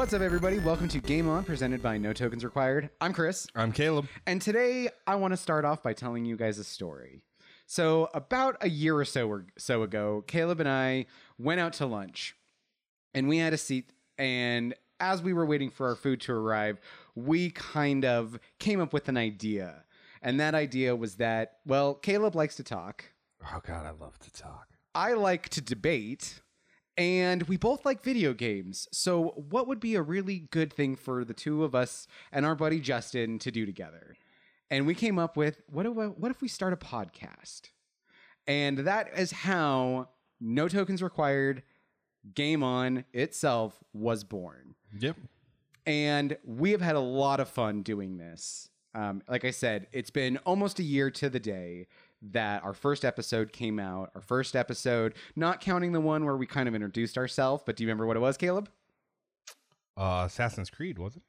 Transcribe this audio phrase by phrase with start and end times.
[0.00, 0.58] What's up, everybody?
[0.58, 2.88] Welcome to Game On, presented by No Tokens Required.
[3.02, 4.08] I'm Chris, I'm Caleb.
[4.26, 7.20] and today I want to start off by telling you guys a story.
[7.66, 11.04] So, about a year or so or so ago, Caleb and I
[11.36, 12.34] went out to lunch,
[13.12, 13.92] and we had a seat.
[14.16, 16.80] And as we were waiting for our food to arrive,
[17.14, 19.84] we kind of came up with an idea.
[20.22, 23.04] And that idea was that, well, Caleb likes to talk.
[23.44, 24.66] Oh God, I love to talk.
[24.94, 26.40] I like to debate,
[27.00, 28.86] and we both like video games.
[28.92, 32.54] So, what would be a really good thing for the two of us and our
[32.54, 34.16] buddy Justin to do together?
[34.70, 37.70] And we came up with what if, what if we start a podcast?
[38.46, 40.10] And that is how
[40.42, 41.62] No Tokens Required
[42.34, 44.74] Game On itself was born.
[44.98, 45.16] Yep.
[45.86, 48.68] And we have had a lot of fun doing this.
[48.94, 51.86] Um, like I said, it's been almost a year to the day
[52.22, 54.10] that our first episode came out.
[54.14, 57.82] Our first episode, not counting the one where we kind of introduced ourselves, but do
[57.82, 58.68] you remember what it was, Caleb?
[59.96, 61.22] Uh, Assassin's Creed was it?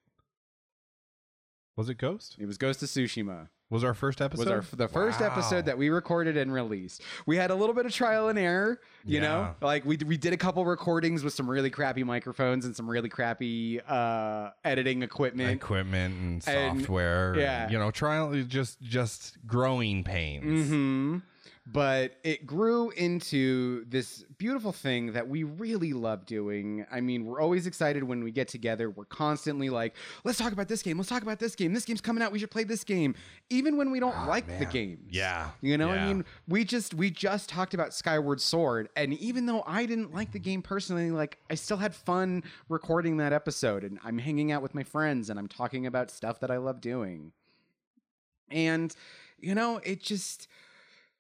[1.76, 2.36] Was it Ghost?
[2.40, 3.48] It was Ghost of Tsushima.
[3.72, 4.40] Was our first episode?
[4.40, 5.28] Was our the first Wow.
[5.28, 7.02] episode that we recorded and released.
[7.26, 9.56] We had a little bit of trial and error, you know.
[9.62, 13.08] Like we we did a couple recordings with some really crappy microphones and some really
[13.10, 15.52] crappy uh, editing equipment.
[15.52, 17.34] equipment and And- software.
[17.38, 17.70] yeah.
[17.70, 20.68] You know, trial just just growing pains.
[20.70, 21.18] hmm
[21.68, 26.88] But it grew into this beautiful thing that we really love doing.
[26.92, 28.90] I mean, we're always excited when we get together.
[28.90, 30.98] We're constantly like, let's talk about this game.
[30.98, 31.72] Let's talk about this game.
[31.72, 32.32] This game's coming out.
[32.32, 33.14] We should play this game.
[33.52, 34.70] Even when we don't like the Ah, man.
[34.72, 35.08] games.
[35.12, 35.52] Yeah.
[35.62, 39.64] You know, I mean, we just we just talked about Skyward Sword, and even though
[39.68, 44.00] I didn't like the game personally, like I still had fun recording that episode, and
[44.04, 47.34] I'm hanging out with my friends, and I'm talking about stuff that I love doing.
[48.50, 48.94] And
[49.40, 50.48] you know, it just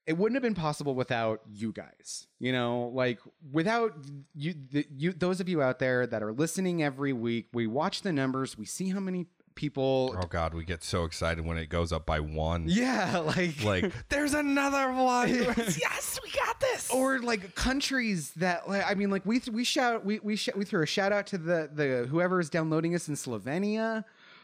[0.08, 2.28] it wouldn't have been possible without you guys.
[2.40, 3.20] You know, like
[3.52, 3.94] without
[4.36, 8.02] you, the, you those of you out there that are listening every week, we watch
[8.02, 10.16] the numbers, we see how many people.
[10.20, 12.66] Oh God, we get so excited when it goes up by one.
[12.68, 15.30] Yeah, like Like, there's another one.
[15.30, 16.90] yes, we got this.
[16.90, 20.66] or like countries that like, I mean like we we shout we we sh- we
[20.66, 24.04] threw a shout out to the the whoever is downloading us in Slovenia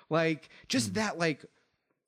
[0.09, 0.95] like just mm.
[0.95, 1.45] that like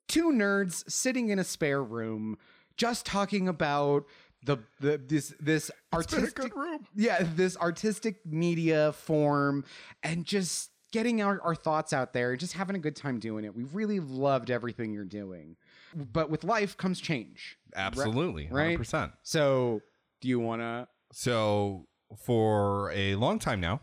[0.08, 2.36] two nerds sitting in a spare room
[2.80, 4.06] just talking about
[4.44, 6.86] the the this this artistic room.
[6.96, 9.64] yeah this artistic media form
[10.02, 13.44] and just getting our, our thoughts out there and just having a good time doing
[13.44, 15.56] it we really loved everything you're doing
[15.94, 18.48] but with life comes change Absolutely.
[18.50, 18.78] Right?
[18.78, 19.12] 100%.
[19.22, 19.82] so
[20.22, 21.86] do you want to So
[22.16, 23.80] for a long time now,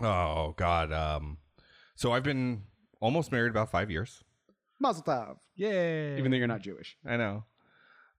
[0.00, 1.38] oh God, um,
[1.96, 2.64] so I've been
[3.00, 4.22] almost married about five years.
[4.78, 5.36] Mazel tov.
[5.56, 6.18] Yay!
[6.18, 6.96] Even though you're not Jewish.
[7.06, 7.44] I know.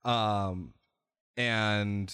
[0.04, 0.74] Um,
[1.38, 2.14] and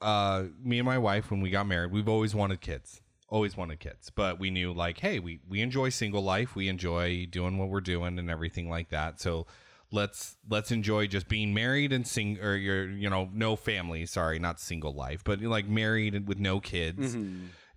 [0.00, 3.00] uh, me and my wife, when we got married, we've always wanted kids.
[3.28, 6.54] Always wanted kids, but we knew like, hey, we we enjoy single life.
[6.54, 9.22] We enjoy doing what we're doing and everything like that.
[9.22, 9.46] So
[9.90, 14.04] let's let's enjoy just being married and sing or you're you know no family.
[14.04, 17.14] Sorry, not single life, but like married with no kids,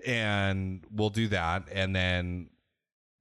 [0.06, 2.50] and we'll do that, and then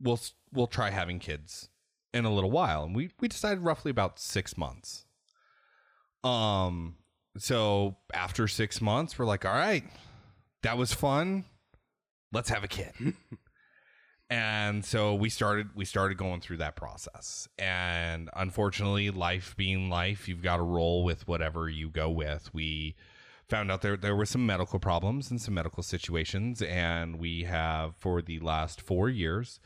[0.00, 0.18] we'll
[0.52, 1.68] we'll try having kids
[2.12, 5.03] in a little while and we we decided roughly about 6 months
[6.24, 6.96] um
[7.36, 9.84] so after 6 months we're like all right
[10.64, 11.44] that was fun.
[12.32, 12.92] Let's have a kid.
[14.30, 17.46] And so we started we started going through that process.
[17.58, 22.52] And unfortunately life being life you've got to roll with whatever you go with.
[22.54, 22.96] We
[23.48, 26.62] found out there there were some medical problems and some medical situations.
[26.62, 29.60] And we have for the last 4 years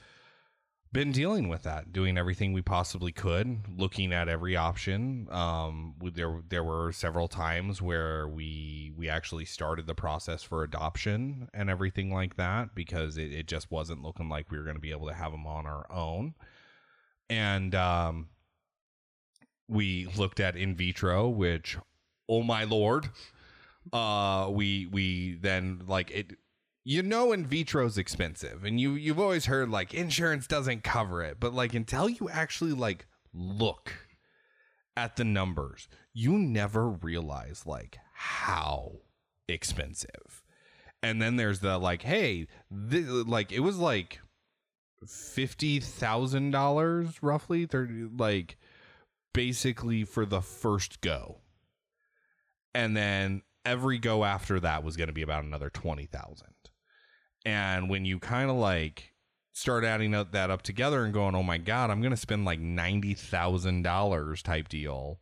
[0.93, 5.29] been dealing with that, doing everything we possibly could, looking at every option.
[5.31, 11.49] Um, there there were several times where we we actually started the process for adoption
[11.53, 14.81] and everything like that because it, it just wasn't looking like we were going to
[14.81, 16.35] be able to have them on our own.
[17.29, 18.29] And um,
[19.69, 21.77] we looked at in vitro, which,
[22.29, 23.11] oh my lord,
[23.93, 26.39] uh, we we then like it
[26.89, 31.39] you know in vitro's expensive and you you've always heard like insurance doesn't cover it
[31.39, 33.93] but like until you actually like look
[34.97, 38.93] at the numbers you never realize like how
[39.49, 40.43] expensive.
[41.03, 42.49] And then there's the like hey
[42.91, 44.21] th- like it was like
[45.07, 48.57] $50,000 roughly 30 like
[49.33, 51.39] basically for the first go.
[52.75, 56.49] And then every go after that was going to be about another 20,000
[57.49, 59.15] and when you kind of like
[59.55, 62.45] start adding up that up together and going, oh my God, I'm going to spend
[62.45, 65.19] like $90,000 type deal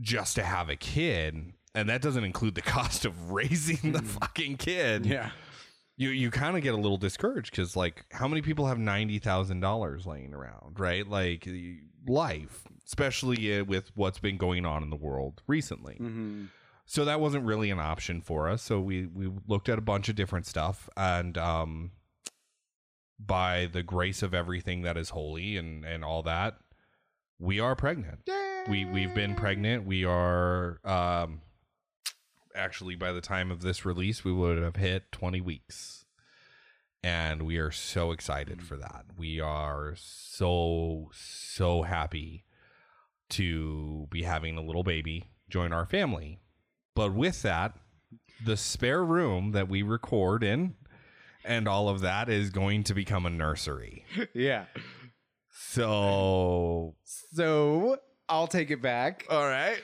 [0.00, 1.52] just to have a kid.
[1.74, 5.04] And that doesn't include the cost of raising the fucking kid.
[5.04, 5.32] Yeah.
[5.98, 9.18] you you kind of get a little discouraged because like how many people have ninety
[9.18, 11.06] thousand dollars laying around, right?
[11.06, 11.46] Like
[12.08, 15.94] life, especially uh, with what's been going on in the world recently.
[16.00, 16.44] Mm-hmm.
[16.86, 18.62] So that wasn't really an option for us.
[18.62, 21.90] So we we looked at a bunch of different stuff, and um,
[23.18, 26.58] by the grace of everything that is holy and and all that,
[27.38, 28.20] we are pregnant.
[28.68, 29.84] We we've been pregnant.
[29.84, 31.40] We are um
[32.54, 36.04] actually by the time of this release we would have hit 20 weeks.
[37.02, 39.04] And we are so excited for that.
[39.16, 42.44] We are so so happy
[43.30, 46.40] to be having a little baby join our family.
[46.96, 47.76] But with that,
[48.44, 50.74] the spare room that we record in
[51.44, 54.04] and all of that is going to become a nursery.
[54.34, 54.64] Yeah.
[55.58, 56.94] So,
[57.32, 57.98] So
[58.28, 59.26] I'll take it back.
[59.30, 59.78] all right.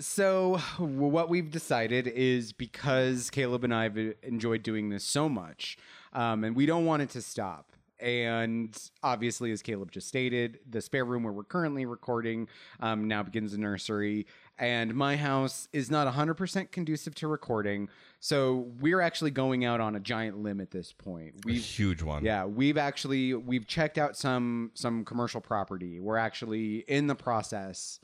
[0.00, 5.76] so what we've decided is because Caleb and I have enjoyed doing this so much,
[6.12, 7.72] um, and we don't want it to stop.
[8.00, 12.48] And obviously, as Caleb just stated, the spare room where we're currently recording
[12.80, 14.26] um, now begins the nursery.
[14.58, 17.88] And my house is not 100% conducive to recording.
[18.20, 21.34] So we're actually going out on a giant limb at this point.
[21.36, 22.24] A We've huge one.
[22.24, 26.00] yeah, we've actually we've checked out some some commercial property.
[26.00, 28.00] We're actually in the process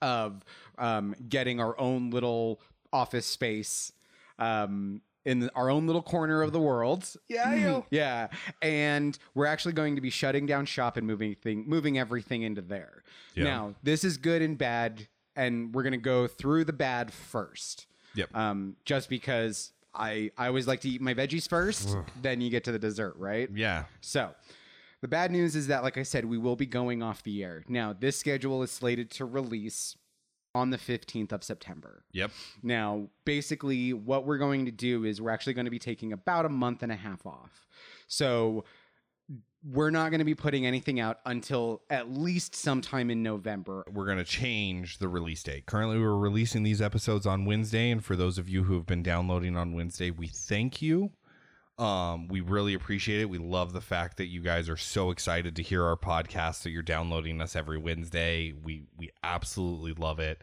[0.00, 0.44] of
[0.78, 2.60] um, getting our own little
[2.92, 3.92] office space
[4.38, 7.12] um, in the, our own little corner of the world.
[7.28, 7.86] Yeah, yo.
[7.90, 8.28] Yeah,
[8.62, 12.62] and we're actually going to be shutting down shop and moving thing, moving everything into
[12.62, 13.02] there.
[13.34, 13.44] Yeah.
[13.44, 15.08] Now, this is good and bad,
[15.38, 17.86] and we're gonna go through the bad first.
[18.14, 18.36] Yep.
[18.36, 22.64] Um, just because I I always like to eat my veggies first, then you get
[22.64, 23.48] to the dessert, right?
[23.54, 23.84] Yeah.
[24.00, 24.34] So,
[25.00, 27.64] the bad news is that, like I said, we will be going off the air.
[27.68, 29.96] Now, this schedule is slated to release
[30.54, 32.02] on the 15th of September.
[32.12, 32.32] Yep.
[32.62, 36.46] Now, basically, what we're going to do is we're actually going to be taking about
[36.46, 37.66] a month and a half off.
[38.08, 38.64] So,
[39.64, 43.84] we're not going to be putting anything out until at least sometime in November.
[43.90, 45.66] We're going to change the release date.
[45.66, 47.90] Currently, we're releasing these episodes on Wednesday.
[47.90, 51.10] And for those of you who have been downloading on Wednesday, we thank you.
[51.78, 53.30] Um, we really appreciate it.
[53.30, 56.70] We love the fact that you guys are so excited to hear our podcast, that
[56.70, 58.52] you're downloading us every Wednesday.
[58.52, 60.42] We we absolutely love it.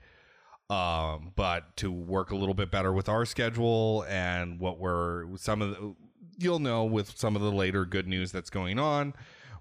[0.69, 5.61] Um, but to work a little bit better with our schedule and what we're some
[5.61, 5.95] of the
[6.37, 9.13] you'll know with some of the later good news that's going on,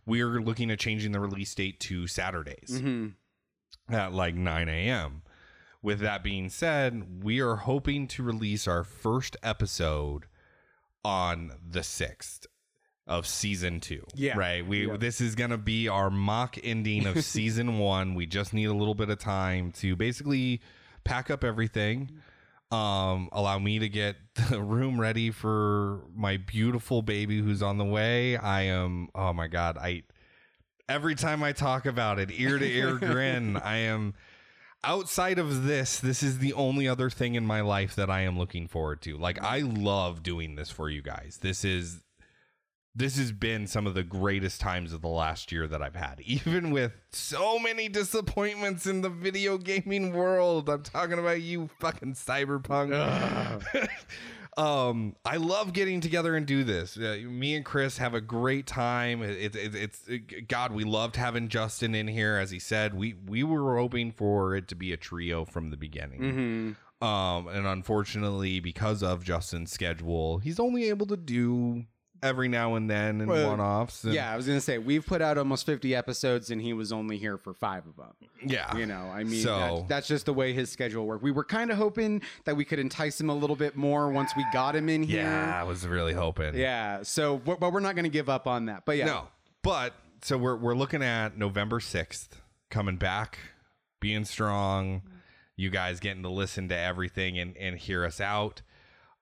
[0.06, 3.94] we are looking at changing the release date to Saturdays Mm-hmm.
[3.94, 5.22] at like 9 a.m.
[5.82, 10.24] With that being said, we are hoping to release our first episode
[11.04, 12.46] on the 6th
[13.06, 14.02] of season 2.
[14.14, 14.38] Yeah.
[14.38, 14.66] Right.
[14.66, 14.96] We Yeah.
[14.96, 18.14] this is going to be our mock ending of season 1.
[18.14, 20.62] We just need a little bit of time to basically
[21.04, 22.10] pack up everything.
[22.74, 24.16] Um allow me to get
[24.50, 28.36] the room ready for my beautiful baby who's on the way.
[28.36, 30.02] I am oh my god, I
[30.88, 33.56] every time I talk about it, ear to ear grin.
[33.56, 34.14] I am
[34.84, 38.38] outside of this, this is the only other thing in my life that I am
[38.38, 39.16] looking forward to.
[39.16, 41.38] Like I love doing this for you guys.
[41.40, 42.00] This is
[42.94, 46.20] this has been some of the greatest times of the last year that I've had.
[46.24, 50.68] Even with so many disappointments in the video gaming world.
[50.68, 52.92] I'm talking about you fucking cyberpunk.
[54.56, 58.68] um i love getting together and do this uh, me and chris have a great
[58.68, 62.94] time it, it, it's it, god we loved having justin in here as he said
[62.94, 67.04] we we were hoping for it to be a trio from the beginning Mm-hmm.
[67.04, 71.86] um and unfortunately because of justin's schedule he's only able to do
[72.24, 75.38] every now and then and Well, one-offs Yeah, I was gonna say we've put out
[75.38, 78.14] almost fifty episodes, and he was only here for five of them.
[78.44, 81.22] yeah You know, I mean, So- that- that's just the way his schedule worked.
[81.22, 84.32] We were kind of hoping that we could entice him a little bit more once
[84.36, 85.22] we got him in here.
[85.22, 87.02] yeah i was really hoping Yeah.
[87.02, 88.84] So, but, but we're not going to give up on that.
[88.86, 89.06] But yeah.
[89.06, 89.28] No,
[89.62, 92.40] but so we're we're looking at November sixth
[92.70, 93.38] coming back,
[94.00, 95.02] being strong.
[95.56, 98.62] You guys getting to listen to everything and and hear us out.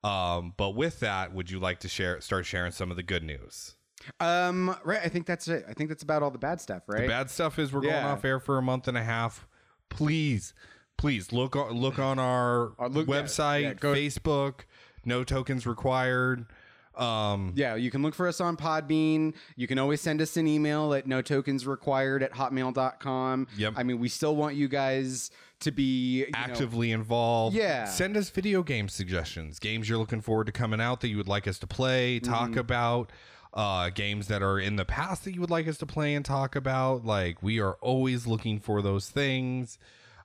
[0.05, 3.23] Um, but with that, would you like to share start sharing some of the good
[3.23, 3.77] news?
[4.19, 4.75] Um.
[4.85, 5.01] Right.
[5.05, 5.65] I think that's it.
[5.69, 6.83] I think that's about all the bad stuff.
[6.89, 7.03] Right.
[7.03, 9.47] The bad stuff is we're going off air for a month and a half.
[9.91, 10.55] Please,
[10.97, 14.61] please look on, look on our Uh, look- website, yeah, go- Facebook.
[15.05, 16.47] No tokens required.
[16.97, 19.35] Um, Yeah, you can look for us on Podbean.
[19.57, 23.47] You can always send us an email at no tokens required at hotmail.com.
[23.57, 23.75] Yep.
[23.77, 25.31] I mean, we still want you guys
[25.61, 27.57] to be you know- actively involved.
[27.57, 27.85] Yeah.
[27.87, 31.29] Send us video game suggestions, games you're looking forward to coming out that you would
[31.29, 33.11] like us to play, talk about,
[33.55, 36.25] uh, games that are in the past that you would like us to play and
[36.25, 37.05] talk about.
[37.05, 39.79] Like we are always looking for those things.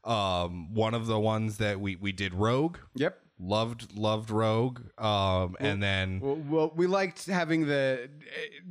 [0.03, 2.77] Um, one of the ones that we we did Rogue.
[2.95, 3.19] Yep.
[3.39, 4.81] Loved loved Rogue.
[4.97, 8.09] Um, and then Well, well, we liked having the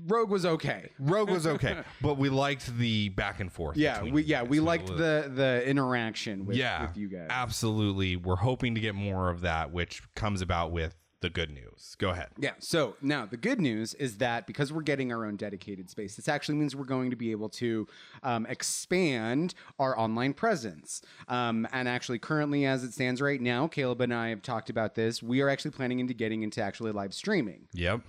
[0.08, 0.90] Rogue was okay.
[0.98, 3.76] Rogue was okay, but we liked the back and forth.
[3.76, 4.50] Yeah, between we you yeah guys.
[4.50, 7.28] we So liked the the interaction with, yeah with you guys.
[7.30, 11.96] Absolutely, we're hoping to get more of that, which comes about with the good news.
[11.98, 12.28] Go ahead.
[12.38, 12.52] Yeah.
[12.58, 16.28] So now the good news is that because we're getting our own dedicated space, this
[16.28, 17.86] actually means we're going to be able to
[18.22, 21.02] um, expand our online presence.
[21.28, 24.94] Um, and actually, currently, as it stands right now, Caleb and I have talked about
[24.94, 25.22] this.
[25.22, 27.68] We are actually planning into getting into actually live streaming.
[27.72, 28.02] Yep.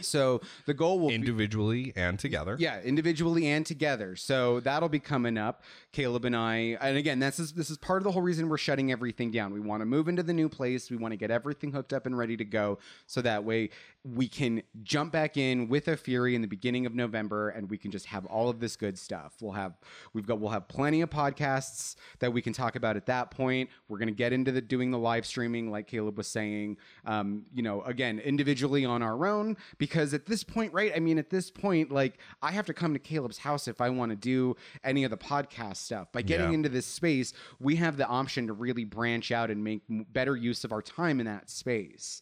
[0.00, 1.14] So the goal will be.
[1.14, 2.56] Individually and together.
[2.58, 4.14] Yeah, individually and together.
[4.14, 5.62] So that'll be coming up.
[5.92, 8.58] Caleb and I, and again, this is this is part of the whole reason we're
[8.58, 9.54] shutting everything down.
[9.54, 10.90] We want to move into the new place.
[10.90, 13.70] We want to get everything hooked up and ready to go, so that way
[14.04, 17.78] we can jump back in with a fury in the beginning of November, and we
[17.78, 19.36] can just have all of this good stuff.
[19.40, 19.72] We'll have
[20.12, 23.70] we've got we'll have plenty of podcasts that we can talk about at that point.
[23.88, 26.76] We're gonna get into the doing the live streaming, like Caleb was saying.
[27.06, 30.92] Um, you know, again, individually on our own, because at this point, right?
[30.94, 33.88] I mean, at this point, like I have to come to Caleb's house if I
[33.90, 36.10] want to do any of the podcast stuff.
[36.12, 36.54] By getting Yeah.
[36.54, 40.64] into this space, we have the option to really branch out and make better use
[40.64, 42.20] of our time in that space.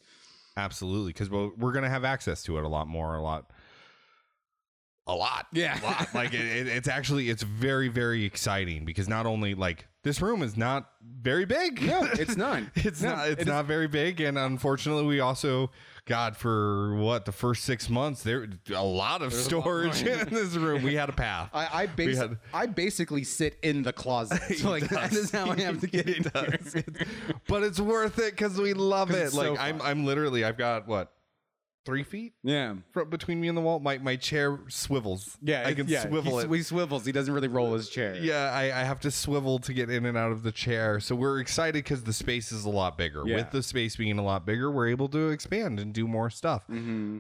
[0.56, 3.50] Absolutely, because we're, we're gonna have access to it a lot more, a lot,
[5.06, 5.78] a lot, Yeah.
[5.80, 6.14] a lot.
[6.14, 10.42] like it, it, it's actually it's very very exciting because not only like this room
[10.42, 11.82] is not very big.
[11.82, 12.62] No, it's not.
[12.74, 13.28] it's No, not.
[13.28, 15.70] It's it is- not very big, and unfortunately, we also
[16.06, 20.82] got for what the first six months there a lot of storage in this room.
[20.82, 21.48] We had a path.
[21.54, 24.40] I I, bas- had- I basically sit in the closet.
[24.58, 26.74] So, like that is how I have to get It in It's-
[27.48, 29.32] but it's worth it because we love it.
[29.32, 29.80] Like so I'm.
[29.80, 31.10] I'm literally, I've got what
[31.84, 32.74] three feet Yeah.
[32.92, 33.78] fro- between me and the wall.
[33.80, 35.36] My my chair swivels.
[35.42, 36.50] Yeah, I can yeah, swivel he, it.
[36.56, 37.04] He swivels.
[37.04, 38.16] He doesn't really roll his chair.
[38.16, 41.00] yeah, I, I have to swivel to get in and out of the chair.
[41.00, 43.22] So we're excited because the space is a lot bigger.
[43.26, 43.36] Yeah.
[43.36, 46.64] With the space being a lot bigger, we're able to expand and do more stuff.
[46.66, 47.18] hmm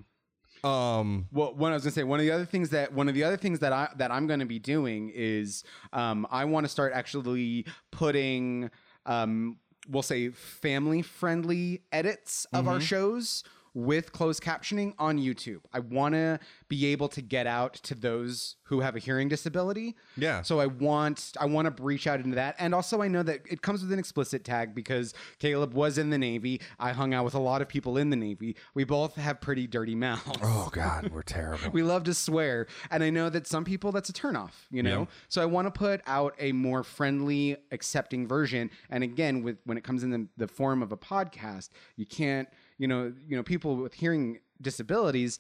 [0.64, 3.14] Um, Well, one I was gonna say one of the other things that one of
[3.14, 6.68] the other things that I that I'm gonna be doing is um, I want to
[6.70, 8.70] start actually putting
[9.04, 9.58] um,
[9.90, 13.44] we'll say family friendly edits of our shows
[13.74, 15.60] with closed captioning on YouTube.
[15.72, 16.38] I want to
[16.68, 19.94] be able to get out to those who have a hearing disability.
[20.16, 20.40] yeah.
[20.42, 23.40] So I want I want to reach out into that, and also I know that
[23.50, 26.60] it comes with an explicit tag because Caleb was in the Navy.
[26.78, 28.56] I hung out with a lot of people in the Navy.
[28.74, 30.38] We both have pretty dirty mouths.
[30.42, 31.70] oh God, we're terrible.
[31.72, 34.52] We love to swear, and I know that some people that's a turnoff.
[34.70, 35.06] You know, Yeah.
[35.28, 38.70] so I want to put out a more friendly, accepting version.
[38.88, 42.48] And again, with when it comes in the, the form of a podcast, you can't.
[42.78, 45.38] You know, you know, people with hearing disabilities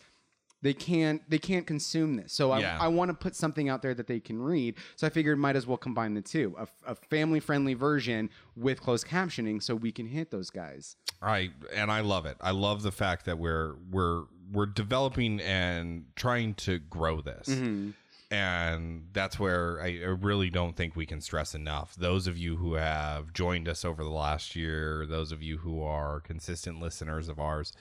[0.62, 2.78] they can't they can't consume this so i, Yeah.
[2.80, 5.54] I want to put something out there that they can read so i figured might
[5.56, 9.92] as well combine the two a, a family friendly version with closed captioning so we
[9.92, 12.36] can hit those guys I and I love it.
[12.40, 17.48] I love the fact that we're we're we're developing and trying to grow this.
[17.48, 17.90] Mm-hmm.
[18.34, 21.94] And that's where I, I really don't think we can stress enough.
[21.94, 25.82] Those of you who have joined us over the last year, those of you who
[25.82, 27.72] are consistent listeners of ours,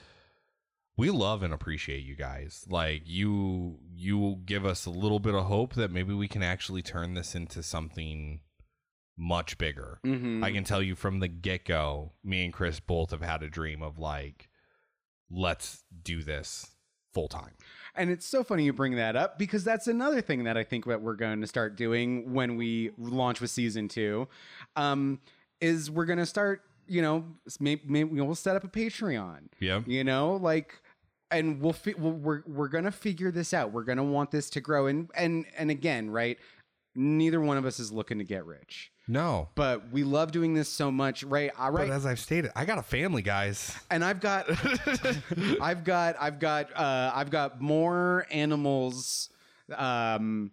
[0.96, 2.64] we love and appreciate you guys.
[2.68, 6.82] Like you you give us a little bit of hope that maybe we can actually
[6.82, 8.40] turn this into something
[9.16, 9.98] much bigger.
[10.06, 10.44] mm-hmm.
[10.44, 13.48] I can tell you from the get go, me and Chris both have had a
[13.48, 14.48] dream of like,
[15.28, 16.70] let's do this
[17.12, 17.54] full time.
[17.96, 20.84] And it's so funny you bring that up because that's another thing that I think
[20.86, 24.28] that we're going to start doing when we launch with season two,
[24.76, 25.20] um,
[25.60, 26.62] is we're going to start.
[26.86, 27.24] You know,
[27.60, 29.48] maybe, maybe we'll set up a Patreon.
[29.58, 29.80] Yeah.
[29.86, 30.82] You know, like,
[31.30, 33.72] and we'll, fi- we'll we're we're gonna figure this out.
[33.72, 34.86] We're gonna want this to grow.
[34.88, 36.38] And and and again, right?
[36.96, 39.48] Neither one of us is looking to get rich, No.
[39.56, 41.50] but we love doing this so much, right?
[41.58, 41.88] All right.
[41.88, 43.76] But as I've stated, I got a family, guys.
[43.90, 44.46] and I've got,
[45.60, 49.28] I've got, I've got, uh, I've got more animals.
[49.76, 50.50] Um,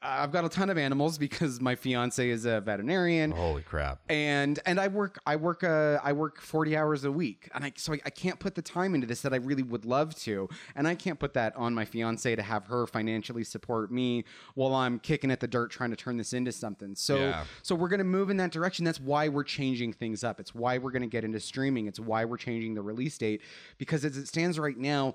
[0.00, 4.00] I've got a ton of animals because my fiance is a veterinarian, Holy crap.
[4.08, 7.72] and and I work, I work, uh, I work forty hours a week, and I
[7.76, 10.48] so I, I can't put the time into this that I really would love to,
[10.74, 14.74] and I can't put that on my fiance to have her financially support me while
[14.74, 16.94] I'm kicking at the dirt trying to turn this into something.
[16.94, 17.44] So Yeah.
[17.62, 18.86] so we're going to move in that direction.
[18.86, 20.40] That's why we're changing things up.
[20.40, 21.86] It's why we're going to get into streaming.
[21.86, 23.42] It's why we're changing the release date
[23.76, 25.14] because as it stands right now,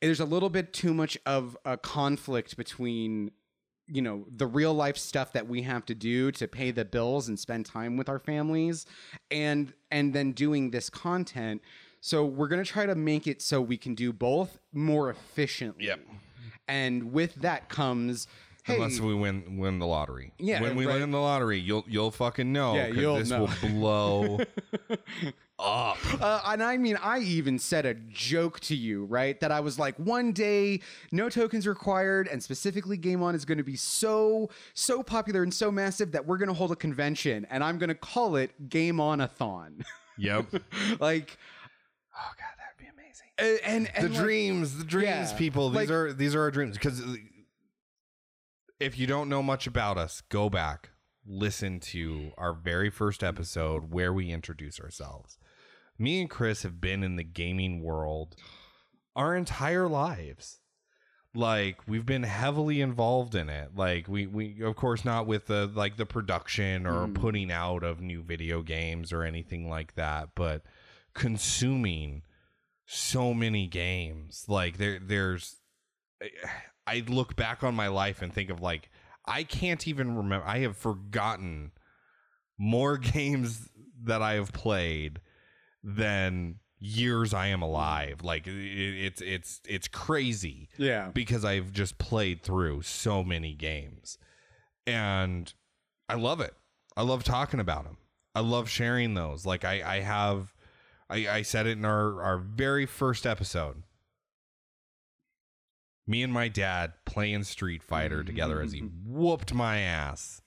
[0.00, 3.30] there's a little bit too much of a conflict between
[3.86, 7.28] you know the real life stuff that we have to do to pay the bills
[7.28, 8.86] and spend time with our families
[9.30, 11.60] and and then doing this content
[12.00, 15.84] so we're going to try to make it so we can do both more efficiently
[15.86, 16.00] Yep.
[16.66, 18.26] and with that comes
[18.64, 20.32] hey, Unless we win win the lottery.
[20.38, 21.00] Yeah, When we right.
[21.00, 22.74] win the lottery, you'll you'll fucking know.
[22.74, 23.40] Yeah, you'll this know.
[23.62, 24.38] will blow
[25.58, 25.98] up.
[26.20, 29.38] Uh, and I mean, I even said a joke to you, right?
[29.40, 30.80] That I was like, one day,
[31.12, 35.52] no tokens required, and specifically Game On is going to be so, so popular and
[35.54, 38.68] so massive that we're going to hold a convention, and I'm going to call it
[38.68, 39.84] Game On-a-thon.
[40.18, 40.46] Yep.
[41.00, 41.36] like,
[42.16, 43.60] Oh god, that'd be amazing.
[43.64, 45.70] and, and, the like, dreams, the dreams, yeah, people.
[45.70, 46.74] These like- are these are our dreams.
[46.76, 47.02] Because
[48.78, 50.90] if you don't know much about us, go back,
[51.26, 55.38] listen to our very first episode where we introduce ourselves.
[55.98, 58.36] Me and Chris have been in the gaming world
[59.16, 60.58] our entire lives.
[61.36, 63.70] Like we've been heavily involved in it.
[63.76, 67.14] Like we we of course not with the like the production or Mhm.
[67.14, 70.62] putting out of new video games or anything like that, but
[71.14, 72.22] consuming
[72.86, 74.44] so many games.
[74.48, 75.56] Like there there's
[76.86, 78.90] I look back on my life and think of like
[79.26, 81.72] I can't even remember I have forgotten
[82.58, 83.68] more games
[84.04, 85.20] that I have played
[85.82, 88.22] than years I am alive.
[88.22, 91.10] Like it, it's it's it's crazy yeah.
[91.12, 94.18] because I've just played through so many games.
[94.86, 95.52] And
[96.08, 96.54] I love it.
[96.96, 97.96] I love talking about them.
[98.34, 99.46] I love sharing those.
[99.46, 100.54] Like I, I have
[101.08, 103.82] I, I said it in our, our very first episode.
[106.06, 110.42] Me and my dad playing Street Fighter together as he whooped my ass.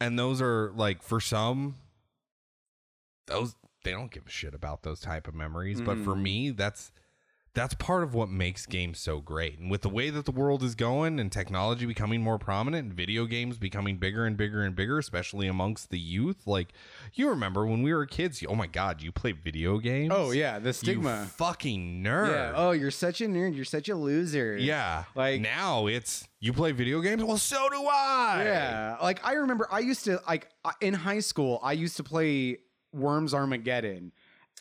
[0.00, 1.76] And those are like for some
[3.26, 6.22] those they don't give a shit about those type of memories, but for Mhm.
[6.22, 6.90] me that's
[7.52, 9.58] that's part of what makes games so great.
[9.58, 12.94] And with the way that the world is going and technology becoming more prominent and
[12.96, 16.68] video games becoming bigger and bigger and bigger, especially amongst the youth, like
[17.14, 20.12] you remember when we were kids, you- oh my god, you play video games?
[20.14, 20.60] Oh, yeah.
[20.60, 21.26] The You stigma.
[21.36, 22.30] fucking nerd.
[22.30, 22.52] Yeah.
[22.54, 23.56] Oh, you're such a nerd.
[23.56, 24.56] You're such a loser.
[24.56, 25.04] Yeah.
[25.16, 27.24] Like- now it's you play video games?
[27.24, 28.42] Well, so do I.
[28.44, 28.96] Yeah.
[29.02, 30.48] Like I remember I used to like
[30.80, 32.58] in high school I used to play
[32.92, 34.12] Worms Armageddon.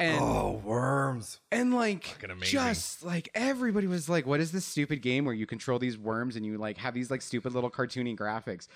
[0.02, 1.40] And oh, worms.
[1.52, 5.78] and like just like everybody was like what is this stupid game where you control
[5.78, 8.68] these worms and you like have these like stupid little cartoony graphics.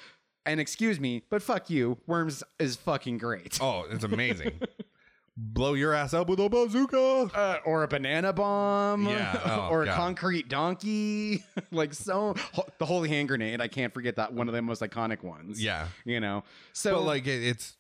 [0.46, 1.98] And excuse me, but fuck you.
[2.08, 3.58] Worms is fucking great.
[3.62, 4.60] Oh, it's amazing.
[5.38, 6.98] Blow your ass up with a bazooka.
[7.34, 9.40] Uh, or a banana bomb, Yeah.
[9.46, 9.96] Oh, or a God.
[9.96, 12.36] concrete donkey, like so.
[12.54, 15.64] ho- The holy hand grenade, I can't forget that one of the most iconic ones.
[15.64, 15.88] Yeah.
[16.04, 16.44] you know.
[16.74, 17.78] So but like it, it's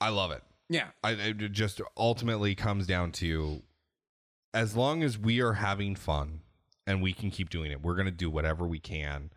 [0.00, 0.42] I love it.
[0.68, 3.62] Yeah, I it just ultimately comes down to
[4.54, 6.40] as long as we are having fun
[6.86, 9.30] and we can keep doing it, we're going to do whatever we can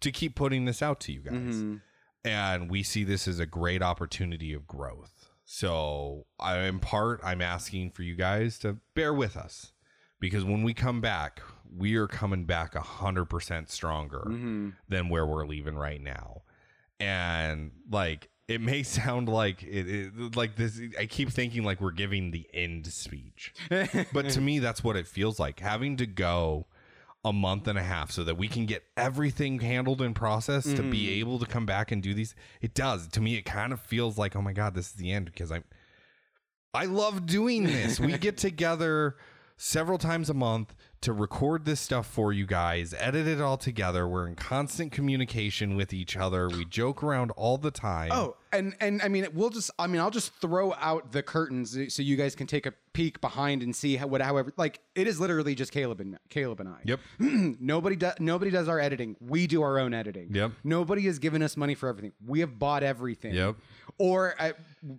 [0.00, 1.32] to keep putting this out to you guys.
[1.34, 1.80] Mhm.
[2.24, 5.30] And we see this as a great opportunity of growth.
[5.44, 9.72] So, I in part I'm asking for you guys to bear with us
[10.18, 14.74] because when we come back, we are coming back 100% stronger Mhm.
[14.88, 16.42] than where we're leaving right now.
[16.98, 21.90] And like it may sound like it, it like this I keep thinking like we're
[21.90, 23.52] giving the end speech.
[24.12, 26.66] But to me that's what it feels like having to go
[27.24, 30.82] a month and a half so that we can get everything handled and processed to
[30.82, 31.18] be Mhm.
[31.18, 32.36] able to come back and do these.
[32.60, 33.08] It does.
[33.08, 35.50] To me it kind of feels like oh my god, this is the end because
[35.50, 35.62] I
[36.72, 37.98] I love doing this.
[37.98, 39.16] we get together
[39.56, 40.74] several times a month
[41.06, 44.08] to record this stuff for you guys, edit it all together.
[44.08, 46.48] We're in constant communication with each other.
[46.48, 48.10] We joke around all the time.
[48.12, 49.70] Oh, and and I mean, we'll just.
[49.78, 53.20] I mean, I'll just throw out the curtains so you guys can take a peek
[53.20, 54.20] behind and see how, what.
[54.20, 56.78] However, like it is literally just Caleb and Caleb and I.
[56.82, 57.00] Yep.
[57.60, 58.14] nobody does.
[58.18, 59.14] Nobody does our editing.
[59.20, 60.34] We do our own editing.
[60.34, 60.52] Yep.
[60.64, 62.14] Nobody has given us money for everything.
[62.26, 63.32] We have bought everything.
[63.32, 63.56] Yep.
[63.98, 64.52] Or uh,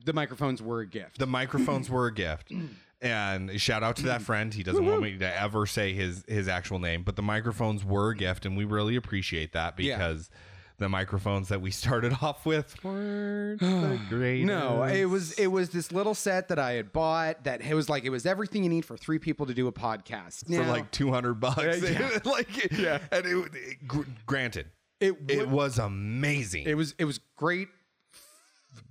[0.06, 1.20] the microphones were a gift.
[1.20, 2.54] The microphones were a gift.
[3.02, 4.24] And shout out to that mm-hmm.
[4.24, 4.54] friend.
[4.54, 8.12] He doesn't want me to ever say his his actual name, but the microphones were
[8.12, 10.30] a gift, and we really appreciate that because
[10.78, 14.48] the microphones that we started off with weren't the greatest.
[14.48, 17.90] No, it was it was this little set that I had bought that it was
[17.90, 20.48] like it was everything you need for three people to do a podcast.
[20.48, 21.82] for like two hundred bucks.
[21.88, 22.20] Yeah.
[22.26, 23.00] like Yeah.
[23.12, 24.68] and it, it- gr- granted,
[25.00, 26.64] it it was amazing.
[26.66, 27.70] it was it was great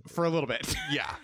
[0.07, 0.75] for a little bit.
[0.90, 1.14] yeah.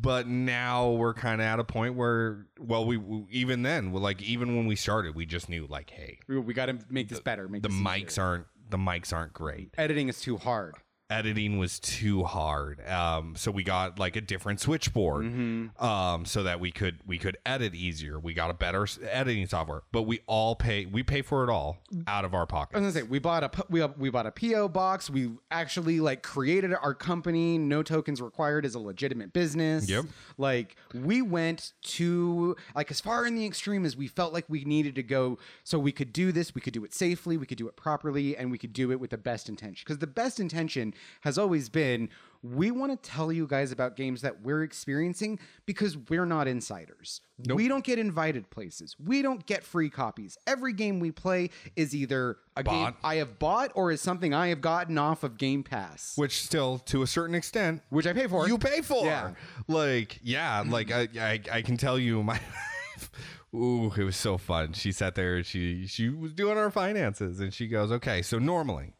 [0.00, 4.22] But now we're kind of at a point where, well, we, we even then, like
[4.22, 7.20] even when we started, we just knew like, hey, we, we got to make this
[7.20, 7.48] better.
[7.48, 8.24] Make the this mics easier.
[8.24, 9.74] aren't the mics aren't great.
[9.78, 10.74] editing is too hard.
[11.10, 12.86] Editing was too hard.
[12.86, 15.82] Um, so we got like a different switchboard, Mm-hmm.
[15.84, 18.18] um, so that we could we could edit easier.
[18.18, 21.78] We got a better editing software, but we all pay we pay for it all
[22.06, 22.76] out of our pockets.
[22.76, 23.00] I was pocket.
[23.00, 25.08] gonna say we bought a we we bought a PO box.
[25.08, 27.56] We actually like created our company.
[27.58, 29.88] No tokens required as a legitimate business.
[29.88, 30.04] Yep.
[30.36, 34.64] Like we went to like as far in the extreme as we felt like we
[34.64, 36.54] needed to go, so we could do this.
[36.54, 37.36] We could do it safely.
[37.36, 39.84] We could do it properly, and we could do it with the best intention.
[39.86, 42.08] Because the best intention has always been
[42.42, 47.20] we want to tell you guys about games that we're experiencing because we're not insiders.
[47.52, 48.94] We don't get invited places.
[49.04, 50.38] We don't get free copies.
[50.46, 54.48] Every game we play is either a game I have bought or is something I
[54.48, 58.26] have gotten off of Game Pass, Which still, to a certain extent, which I pay
[58.26, 58.46] for.
[58.46, 59.04] you pay for.
[59.04, 59.32] Yeah.
[59.66, 62.40] Like, yeah, like I, I, I can tell you my.
[63.54, 64.74] Ooh, it was so fun.
[64.74, 65.42] She sat there.
[65.42, 68.92] She she was doing our finances, and she goes, "Okay, so normally,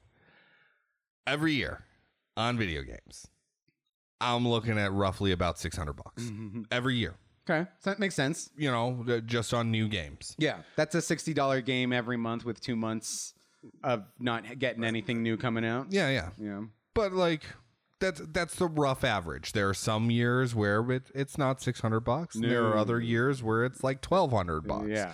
[1.27, 1.85] every year,
[2.39, 3.27] on video games,
[4.21, 6.63] I'm looking at roughly about six hundred bucks Mm-hmm.
[6.71, 7.15] every year.
[7.49, 8.51] okay, so that makes sense.
[8.57, 10.35] You know, just on new games.
[10.39, 13.35] Yeah, that's a sixty dollar game every month with two months
[13.83, 15.89] of not getting anything new coming out.
[15.91, 16.29] Yeah, yeah.
[16.39, 16.61] Yeah.
[16.95, 17.43] But like,
[18.01, 19.53] that's that's the rough average.
[19.53, 22.35] There are some years where it, it's not six hundred bucks.
[22.37, 24.89] and There are other years where it's like twelve hundred bucks.
[24.89, 25.13] Yeah.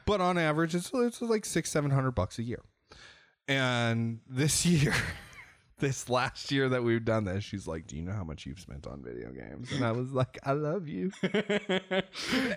[0.06, 2.62] but on average it's, it's like six seven hundred bucks a year
[3.48, 4.94] and this year
[5.78, 8.60] this last year that we've done this she's like do you know how much you've
[8.60, 9.72] spent on video games?
[9.72, 11.10] And i was like i love you.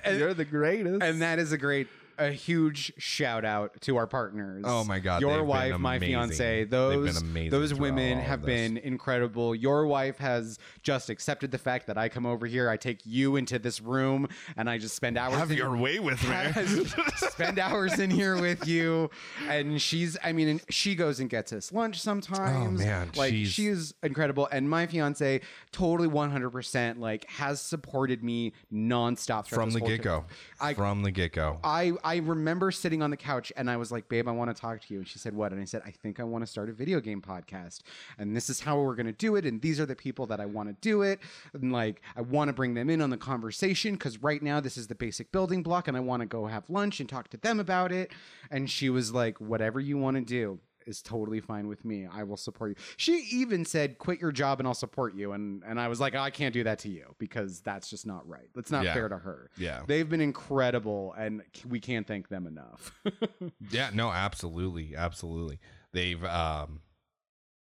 [0.03, 1.03] And, you're the greatest.
[1.03, 4.63] and that is a great a huge shout out to our partners.
[4.67, 6.13] Oh my God, Your they've been wife, my amazing.
[6.13, 9.53] fiance, They've been those amazing those throughout women all have been incredible.
[9.55, 13.35] Your wife has just accepted the fact that I come over here, I take you
[13.35, 17.59] into this room, and I just spend hours have in- your way with me spend
[17.59, 19.09] hours in here with you
[19.47, 23.31] and she's i mean and she goes and gets us lunch sometimes Oh, man, like
[23.31, 29.61] she's- she is incredible and my fiance totally 100% like has supported me nonstop throughout
[29.63, 30.31] from this the whole get-go trip.
[30.59, 34.07] I- from the get-go I, I remember sitting on the couch and I was like,
[34.07, 35.01] babe, I want to talk to you.
[35.01, 35.51] And she said, what?
[35.51, 37.81] And I said, I think I want to start a video game podcast.
[38.17, 39.45] And this is how we're going to do it.
[39.45, 41.19] And these are the people that I want to do it.
[41.51, 44.77] And like, I want to bring them in on the conversation because right now this
[44.77, 45.89] is the basic building block.
[45.89, 48.13] And I want to go have lunch and talk to them about it.
[48.49, 52.07] And she was like, whatever you want to do is totally fine with me.
[52.11, 52.75] I will support you.
[52.95, 55.33] She even said, quit your job and I'll support you.
[55.33, 58.27] And, and I was like, I can't do that to you because that's just not
[58.27, 58.49] right.
[58.55, 58.93] That's not Yeah.
[58.93, 59.49] fair to her.
[59.57, 62.91] yeah They've been incredible, and we can't thank them enough.
[63.69, 65.59] Yeah, no, absolutely, absolutely.
[65.93, 66.81] They've um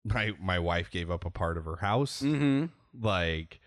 [0.04, 2.22] my my wife gave up a part of her house.
[2.22, 2.66] mm-hmm.
[3.00, 3.60] Like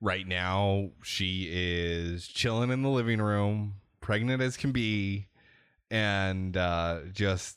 [0.00, 5.28] right now she is chilling in the living room, pregnant as can be,
[5.90, 7.56] and uh just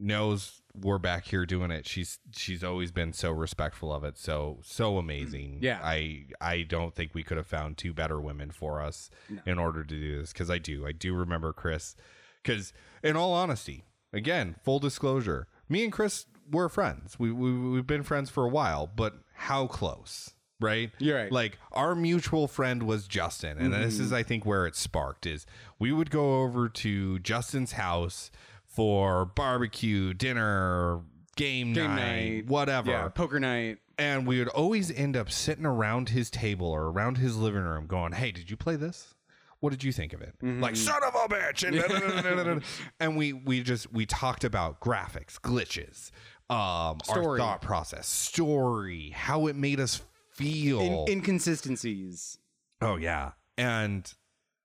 [0.00, 1.86] knows we're back here doing it.
[1.86, 4.18] She's she's always been so respectful of it.
[4.18, 5.58] So so amazing.
[5.58, 5.80] Mm, yeah.
[5.82, 9.40] I I don't think we could have found two better women for us No.
[9.46, 10.86] in order to do this cuz I do.
[10.86, 11.94] I do remember Chris
[12.42, 17.18] cuz in all honesty, again, full disclosure, me and Chris were friends.
[17.18, 20.30] We, we we've been friends for a while, but how close?
[20.60, 20.90] Right?
[20.98, 21.32] You're right.
[21.32, 24.04] Like our mutual friend was Justin, and this mm-hmm.
[24.04, 25.46] is I think where it sparked is
[25.78, 28.30] we would go over to Justin's house
[28.74, 31.00] for barbecue, dinner,
[31.36, 32.46] game, Game night, night.
[32.46, 32.90] whatever.
[32.90, 33.78] Yeah, poker night.
[33.96, 37.86] And we would always end up sitting around his table or around his living room
[37.86, 39.14] going, Hey, did you play this?
[39.60, 40.34] What did you think of it?
[40.42, 40.60] Mm-hmm.
[40.60, 41.66] Like, son of a bitch.
[41.66, 42.62] And,
[43.00, 46.10] and we we just we talked about graphics, glitches,
[46.50, 50.80] um, our thought process, story, how it made us feel.
[51.06, 52.36] In- inconsistencies.
[52.82, 54.12] Oh yeah, and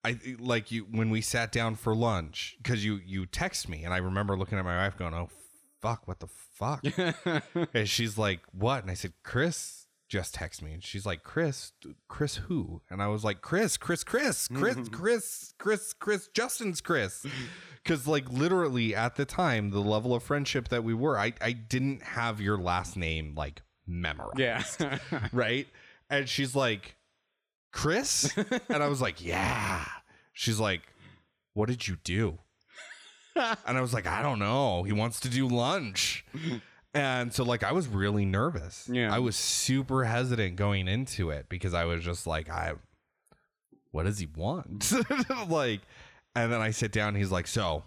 [0.03, 3.83] I eh, like you when we sat down for lunch because you you text me
[3.83, 5.29] and I remember looking at my wife going, "Oh
[5.81, 6.83] fuck, what the fuck?"
[7.73, 11.73] and she's like, "What?" And I said, "Chris just text me." And she's like, "Chris,
[12.07, 17.25] Chris who?" And I was like, "Chris, Chris, Chris, Chris, Chris, Chris, Chris, Justin's Chris."
[17.83, 21.51] Because like literally at the time, the level of friendship that we were, I I
[21.51, 24.99] didn't have your last name like memorized yeah.
[25.33, 25.67] right?
[26.09, 26.95] And she's like,
[27.71, 28.35] Chris?
[28.69, 29.85] and I was like, yeah.
[30.33, 30.81] She's like,
[31.53, 32.39] what did you do?
[33.35, 34.83] and I was like, I don't know.
[34.83, 36.25] He wants to do lunch.
[36.93, 38.89] And so, like, I was really nervous.
[38.91, 39.13] Yeah.
[39.13, 42.73] I was super hesitant going into it because I was just like, I,
[43.91, 44.91] what does he want?
[45.47, 45.81] like,
[46.35, 47.83] and then I sit down he's like, so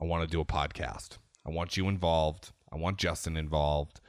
[0.00, 1.18] I want to do a podcast.
[1.46, 2.52] I want you involved.
[2.72, 4.00] I want Justin involved.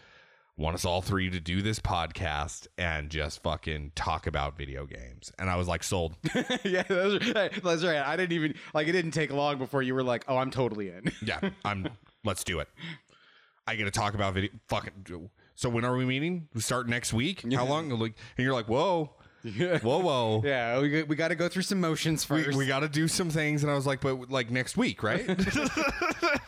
[0.57, 5.29] Want us all three to do this podcast and just fucking talk about video games.
[5.37, 6.15] And I was like, sold.
[6.63, 7.51] yeah, that's right.
[7.61, 7.97] that's right.
[7.97, 8.87] I didn't even like.
[8.87, 11.89] It didn't take long before you were like, "Oh, I'm totally in." Yeah, I'm.
[12.23, 12.69] let's do it.
[13.67, 14.51] I get to talk about video.
[14.69, 15.29] Fucking.
[15.55, 16.47] So when are we meeting?
[16.53, 17.41] We start next week.
[17.45, 17.57] Yeah.
[17.57, 17.89] How long?
[17.89, 19.11] Like, and you're like, whoa,
[19.43, 19.79] Yeah.
[19.79, 20.41] whoa, whoa.
[20.45, 22.57] Yeah, we, we got to go through some motions We, first.
[22.57, 25.25] we got to do some things, and I was like, but like next week, right?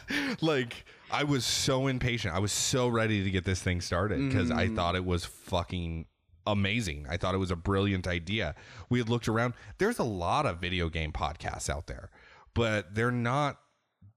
[0.41, 2.35] like I was so impatient.
[2.35, 4.75] I was so ready to get this thing started because I mm.
[4.75, 6.05] thought it was fucking
[6.45, 7.05] amazing.
[7.09, 8.55] I thought it was a brilliant idea.
[8.89, 9.53] We had looked around.
[9.77, 12.09] There's a lot of video game podcasts out there,
[12.53, 13.59] but they're not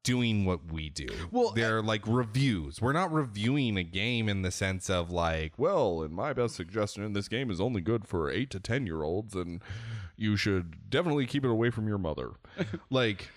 [0.03, 1.09] doing what we do.
[1.31, 2.81] Well, uh, they're like reviews.
[2.81, 7.13] We're not reviewing a game in the sense of like, well, in my best suggestion,
[7.13, 9.63] this game is only good for 8 to 10 year olds and
[10.17, 12.31] you should definitely keep it away from your mother.
[12.91, 13.29] like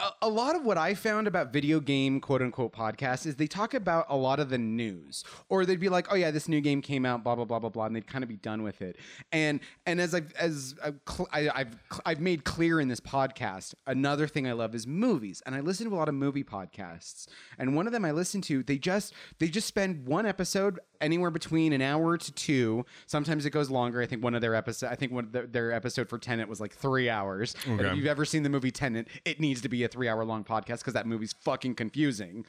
[0.00, 3.46] a, a lot of what I found about video game quote unquote podcasts is they
[3.46, 6.60] talk about a lot of the news, or they'd be like, "Oh yeah, this new
[6.60, 8.80] game came out, blah blah blah blah blah," and they'd kind of be done with
[8.82, 8.96] it.
[9.32, 13.00] And and as I've as I've cl- I, I've cl- I've made clear in this
[13.00, 16.44] podcast, another thing I love is movies, and I listen to a lot of movie
[16.44, 17.26] podcasts.
[17.58, 21.30] And one of them I listen to, they just they just spend one episode anywhere
[21.30, 22.84] between an hour to two.
[23.06, 24.00] Sometimes it goes longer.
[24.02, 26.48] I think one of their episode, I think one of their, their episode for Tenet
[26.48, 27.54] was like three hours.
[27.66, 27.90] And Okay.
[27.90, 30.44] if you've ever seen the movie Tenet, it needs to be a three hour long
[30.44, 32.44] podcast because that movie's fucking confusing.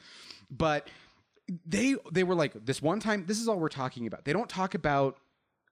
[0.50, 0.88] But
[1.66, 3.24] they they were like this one time.
[3.26, 4.24] This is all we're talking about.
[4.24, 5.18] They don't talk about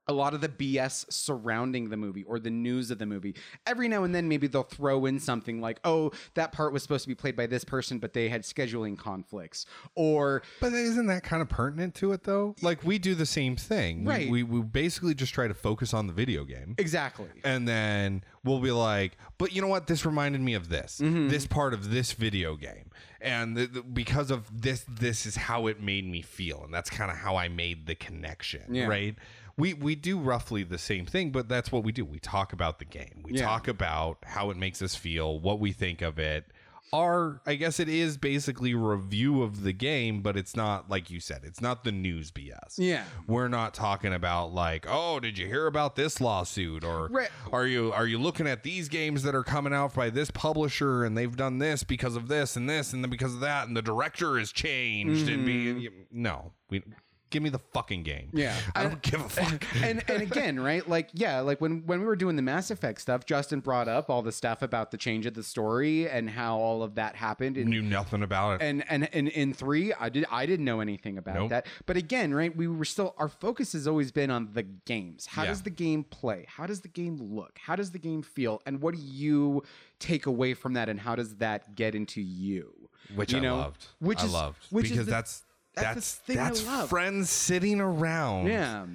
[0.08, 3.34] a lot of the BS surrounding the movie or the news of the movie.
[3.66, 7.04] Every now and then, maybe they'll throw in something like, "Oh, that part was supposed
[7.04, 11.22] to be played by this person, but they had scheduling conflicts," or But isn't that
[11.22, 12.56] kind of pertinent to it though?
[12.62, 14.04] Like we do the same thing.
[14.04, 14.30] We- Right.
[14.30, 16.74] We, we basically just try to focus on the video game.
[16.78, 17.28] exactly.
[17.44, 19.86] And then we'll be like, but you know what?
[19.86, 21.28] This reminded me of this, Mm-hmm.
[21.28, 22.90] this part of this video game,
[23.20, 26.88] and the, the- because of this, this is how it made me feel, and that's
[26.90, 28.86] kind of how I made the connection, Yeah.
[28.86, 29.14] right?
[29.58, 32.04] We we do roughly the same thing, but that's what we do.
[32.04, 33.22] We talk about the game.
[33.24, 33.42] We Yeah.
[33.44, 36.46] talk about how it makes us feel, what we think of it.
[36.90, 41.10] Our, I guess it is basically a review of the game, but it's not like
[41.10, 41.42] you said.
[41.44, 43.04] It's not the news BS Yeah.
[43.26, 47.28] we're not talking about like oh did you hear about this lawsuit or Right.
[47.52, 51.04] are you are you looking at these games that are coming out by this publisher
[51.04, 53.76] and they've done this because of this and this and then because of that and
[53.76, 55.92] the director has changed and be mm.
[56.10, 56.82] no we
[57.30, 58.56] give me the fucking game Yeah.
[58.74, 60.86] i don't give a fuck and and again, right?
[60.88, 64.08] Like, yeah, like when when we were doing the Mass Effect stuff, Justin brought up
[64.10, 67.56] all the stuff about the change of the story and how all of that happened.
[67.56, 70.80] And knew nothing about it and and and in three, I did I didn't know
[70.80, 71.50] anything about Nope.
[71.50, 71.66] that.
[71.86, 72.54] But again, right?
[72.54, 75.26] We were still our focus has always been on the games.
[75.26, 75.48] How Yeah.
[75.50, 76.46] does the game play?
[76.48, 77.58] How does the game look?
[77.58, 78.62] How does the game feel?
[78.66, 79.62] And what do you
[79.98, 80.88] take away from that?
[80.88, 82.72] And how does that get into you?
[83.14, 85.42] which you i know, loved which i is- loved which is because the- that's
[85.82, 86.88] that's the that's I love.
[86.88, 88.86] friends sitting around Yeah.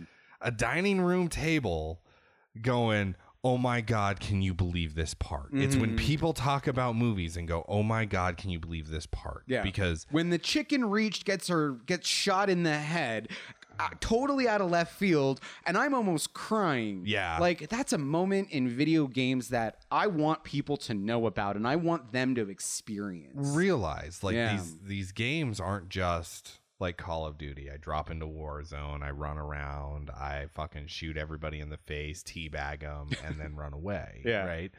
[0.41, 2.01] a dining room table
[2.61, 3.15] going,
[3.45, 5.49] Oh my God, can you believe this part?
[5.51, 5.97] It's when Mhm.
[5.97, 9.43] people talk about movies and go, Oh my God, can you believe this part?
[9.47, 9.63] Yeah.
[9.63, 13.27] Because when the chicken reached gets her gets shot in the head
[13.79, 17.39] uh, totally out of left field and i'm almost crying Yeah.
[17.39, 21.67] like that's a moment in video games that i want people to know about and
[21.67, 24.55] i want them to experience realize like Yeah.
[24.55, 27.71] these these games aren't just like Call of Duty.
[27.71, 32.81] I drop into Warzone, I run around, I fucking shoot everybody in the face, teabag
[32.81, 34.21] them, and then run away.
[34.25, 34.45] Yeah.
[34.45, 34.71] Right?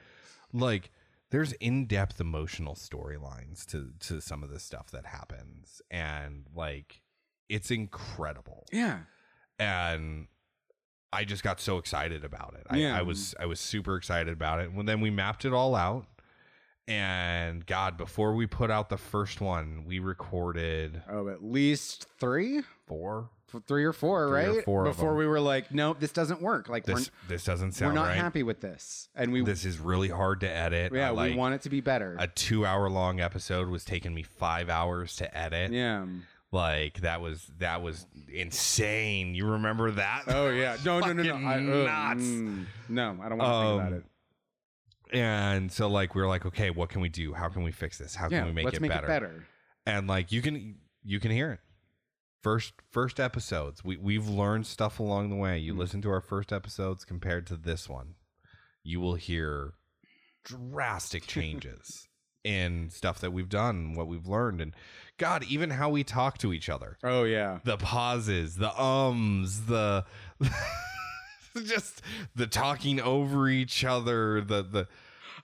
[0.53, 0.91] Like
[1.31, 7.03] there's in-depth emotional storylines to to some of the stuff that happens and like
[7.49, 8.99] it's incredible yeah
[9.59, 10.29] and
[11.13, 12.67] I just got so excited about it.
[12.69, 12.99] I, Yeah.
[12.99, 14.73] I was I was super excited about it.
[14.73, 16.07] When then we mapped it all out,
[16.89, 22.61] and God, before we put out the first one, we recorded oh at least three
[22.87, 23.29] four.
[23.55, 26.11] F- three or four Three or right four of before we were like nope this
[26.11, 28.17] doesn't work like This this doesn't we're, we're not right.
[28.17, 30.93] happy with this and we This is really hard to edit.
[30.93, 33.85] yeah I like, we want it to be better a two hour long episode was
[33.85, 35.71] taking me five hours to edit.
[35.73, 36.05] yeah
[36.51, 39.37] Like that was that was insane.
[39.37, 40.25] You remember that?
[40.29, 42.25] oh yeah no no no no I, uh, nuts.
[42.25, 44.05] mm, no i don't want to think about Um, it
[45.15, 47.33] And so like we were like, okay, what can we do?
[47.35, 48.15] How can we fix this?
[48.15, 49.07] How yeah can we make, let's it, make better?
[49.07, 49.47] it better
[49.87, 51.61] And like you can you can hear it.
[52.43, 53.85] First first episodes.
[53.85, 55.59] We we've learned stuff along the way.
[55.59, 55.79] You Mhm.
[55.79, 58.15] listen to our first episodes compared to this one.
[58.83, 59.75] You will hear
[60.45, 62.07] drastic changes
[62.45, 64.75] in stuff that we've done, what we've learned and
[65.17, 66.99] god, even how we talk to each other.
[67.03, 70.05] oh yeah The pauses, the ums, the
[71.65, 72.03] just
[72.35, 74.89] the talking over each other, the the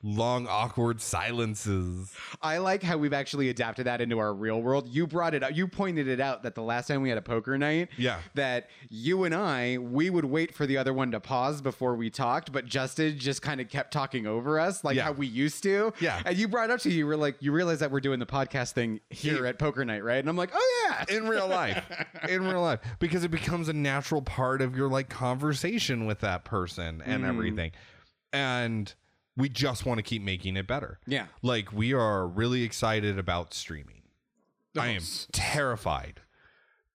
[0.03, 2.13] long awkward silences.
[2.41, 4.89] I like how we've actually adapted that into our real world.
[4.89, 5.55] You brought it up.
[5.55, 8.19] You pointed it out that the last time we had a poker night, Yeah.
[8.35, 12.09] that you and I, we would wait for the other one to pause before we
[12.09, 15.05] talked, but Justin just kind of kept talking over us like Yeah.
[15.05, 15.93] how we used to.
[16.01, 16.23] Yeah.
[16.25, 18.21] And you brought it up to you, you were like, you realize that we're doing
[18.21, 20.19] the podcast thing here at poker night, right?
[20.19, 21.17] And I'm like, oh yeah.
[21.17, 21.85] in real life
[22.29, 26.45] in real life because it becomes a natural part of your like conversation with that
[26.45, 27.29] person and Mhm.
[27.29, 27.73] everything
[28.33, 28.95] and
[29.37, 31.27] we just want to keep making it better Yeah.
[31.43, 34.03] like we are really excited about streaming
[34.79, 36.21] i am terrified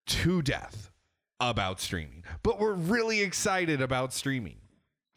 [0.08, 0.92] to death
[1.40, 4.58] about streaming but we're really excited about streaming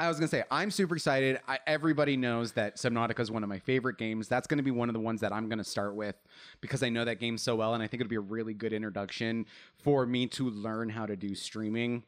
[0.00, 1.40] I was gonna say I'm super excited.
[1.48, 4.28] I, everybody knows that Subnautica is one of my favorite games.
[4.28, 6.14] That's gonna be one of the ones that I'm gonna start with
[6.61, 8.72] because I know that game so well, and I think it'll be a really good
[8.72, 9.44] introduction
[9.83, 12.04] for me to learn how to do streaming.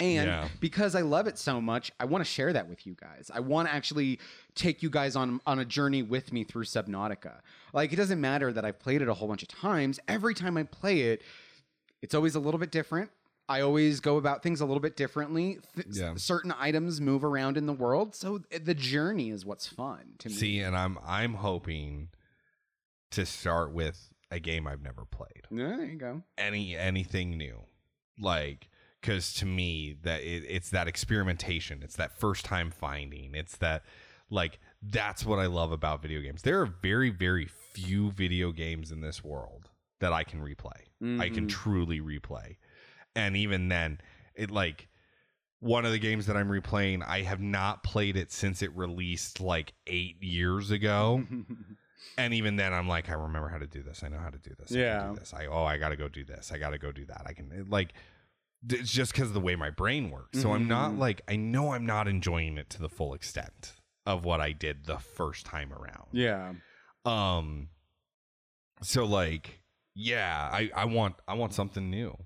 [0.00, 0.48] And Yeah.
[0.60, 3.30] because I love it so much, I want to share that with you guys.
[3.32, 4.18] I want to actually
[4.54, 7.40] take you guys on on a journey with me through Subnautica.
[7.74, 10.00] Like it doesn't matter that I've played it a whole bunch of times.
[10.08, 11.22] Every time I play it,
[12.02, 13.10] it's always a little bit different.
[13.48, 15.58] I always go about things a little bit differently.
[15.74, 16.14] Th- Yeah.
[16.16, 20.28] Certain items move around in the world, so th- the journey is what's fun to
[20.28, 20.34] me.
[20.34, 22.08] see and i'm i'm hoping
[23.10, 26.22] to start with a game i've never played Yeah, there you go.
[26.38, 27.64] any anything new
[28.20, 28.69] like
[29.00, 31.82] because to me that it, it's that experimentation.
[31.82, 33.34] It's that first time finding.
[33.34, 33.82] It's that
[34.30, 36.42] like that's what i love about video games.
[36.42, 39.68] There are very very few video games in this world
[40.00, 41.20] that i can replay.
[41.20, 41.50] I can Mhm.
[41.50, 42.56] truly replay.
[43.16, 44.00] And even then
[44.34, 44.88] it like
[45.60, 49.40] one of the games that i'm replaying i have not played it since it released
[49.40, 51.24] like eight years ago.
[52.16, 54.02] And even then i'm like i remember how to do this.
[54.02, 54.70] I know how to do this.
[54.70, 55.34] Yeah I do this.
[55.34, 56.50] I oh i gotta go do this.
[56.52, 57.22] I gotta go do that.
[57.26, 57.92] I can it, like
[58.68, 60.40] it's just because of the way my brain works.
[60.40, 60.98] So i'm not Mhm.
[60.98, 63.74] like i know i'm not enjoying it to the full extent
[64.06, 66.08] of what i did the first time around.
[66.12, 66.52] Yeah.
[67.04, 67.68] um
[68.82, 69.60] so like
[69.94, 72.16] yeah i i want i want something new.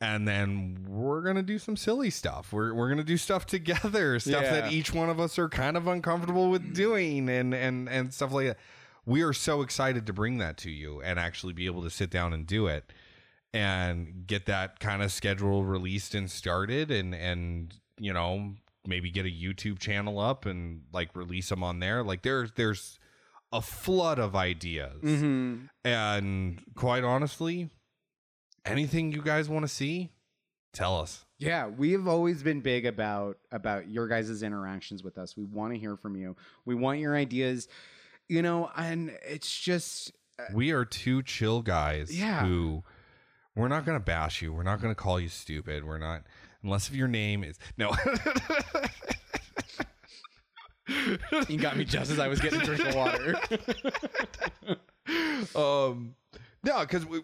[0.00, 2.52] And then we're gonna do some silly stuff.
[2.52, 5.86] We're, we're gonna do stuff together stuff that each one of us are kind of
[5.86, 8.58] uncomfortable with doing and and and stuff like that.
[9.06, 12.10] We are so excited to bring that to you and actually be able to sit
[12.10, 12.92] down and do it
[13.54, 18.52] and get that kind of schedule released and started and and you know
[18.86, 22.98] maybe get a youtube channel up and like release them on there like there's there's
[23.52, 27.70] a flood of ideas hmm and quite honestly
[28.66, 30.10] anything you guys want to see
[30.72, 35.36] tell us Yeah, we've always been big about about your guys' interactions with us.
[35.36, 36.34] We want to hear from you.
[36.64, 37.68] We want your ideas.
[38.28, 40.10] You know, and it's just
[40.52, 42.44] we are two chill guys Yeah.
[42.44, 42.82] who
[43.56, 46.22] we're not going to bash you we're not going to call you stupid we're not
[46.62, 47.92] unless if your name is no
[51.48, 53.34] you got me just as I was getting a drink of water.
[55.58, 56.14] um
[56.62, 57.22] no because we.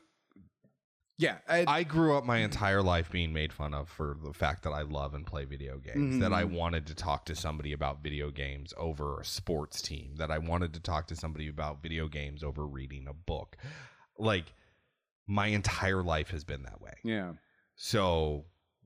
[1.18, 4.62] yeah, I, I grew up my entire life being made fun of for the fact
[4.62, 6.18] that I love and play video games.
[6.18, 6.52] That I Mhm.
[6.52, 10.14] wanted to talk to somebody about video games over a sports team.
[10.16, 13.56] That I wanted to talk to somebody about video games over reading a book.
[14.18, 14.54] Like
[15.30, 16.94] my entire life has been that way.
[17.04, 17.32] yeah,
[17.76, 18.44] So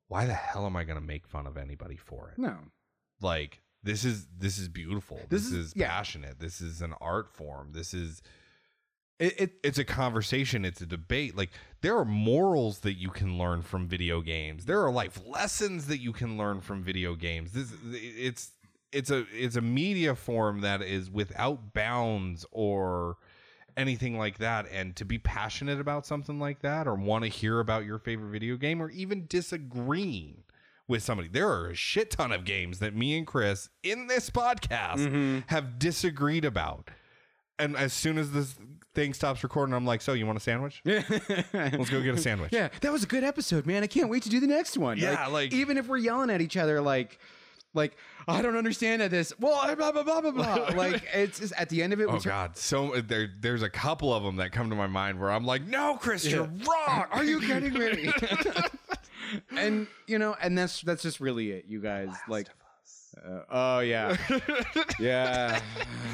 [0.08, 2.38] why the hell am I going to make fun of anybody for it?
[2.38, 2.56] no,
[3.20, 5.16] Like this is this is beautiful.
[5.28, 5.88] This This, is- is, yeah.
[5.88, 6.38] passionate.
[6.40, 7.72] This is an art form.
[7.72, 8.22] This is
[9.18, 11.50] it, it it's a conversation it's a debate like
[11.82, 15.98] there are morals that you can learn from video games there are life lessons that
[16.00, 18.50] you can learn from video games this it's
[18.90, 23.16] it's a it's a media form that is without bounds or
[23.76, 27.60] anything like that and to be passionate about something like that or want to hear
[27.60, 30.44] about your favorite video game or even disagreeing
[30.86, 34.30] with somebody there are a shit ton of games that me and Chris in this
[34.30, 35.44] podcast Mhm.
[35.48, 36.90] have disagreed about
[37.58, 38.56] and as soon as this
[38.94, 40.82] thing stops recording, I'm like, "So you want a sandwich?
[40.84, 43.82] Let's go get a sandwich." Yeah, that was a good episode, man.
[43.84, 44.98] I can't wait to do the next one.
[44.98, 47.18] Yeah, like- even if we're yelling at each other, like,
[47.74, 49.32] like I don't understand this.
[49.38, 50.54] Well, blah blah blah blah blah.
[50.76, 52.08] like it's just, at the end of it.
[52.08, 54.86] we Oh turn- God, so there, there's a couple of them that come to my
[54.86, 57.04] mind where I'm like, "No, Chris, you're wrong.
[57.10, 58.10] Are you kidding me?
[59.56, 62.10] and you know, and that's that's just really it, you guys.
[62.28, 62.48] like,
[63.26, 64.16] uh, oh yeah,
[65.00, 65.60] yeah,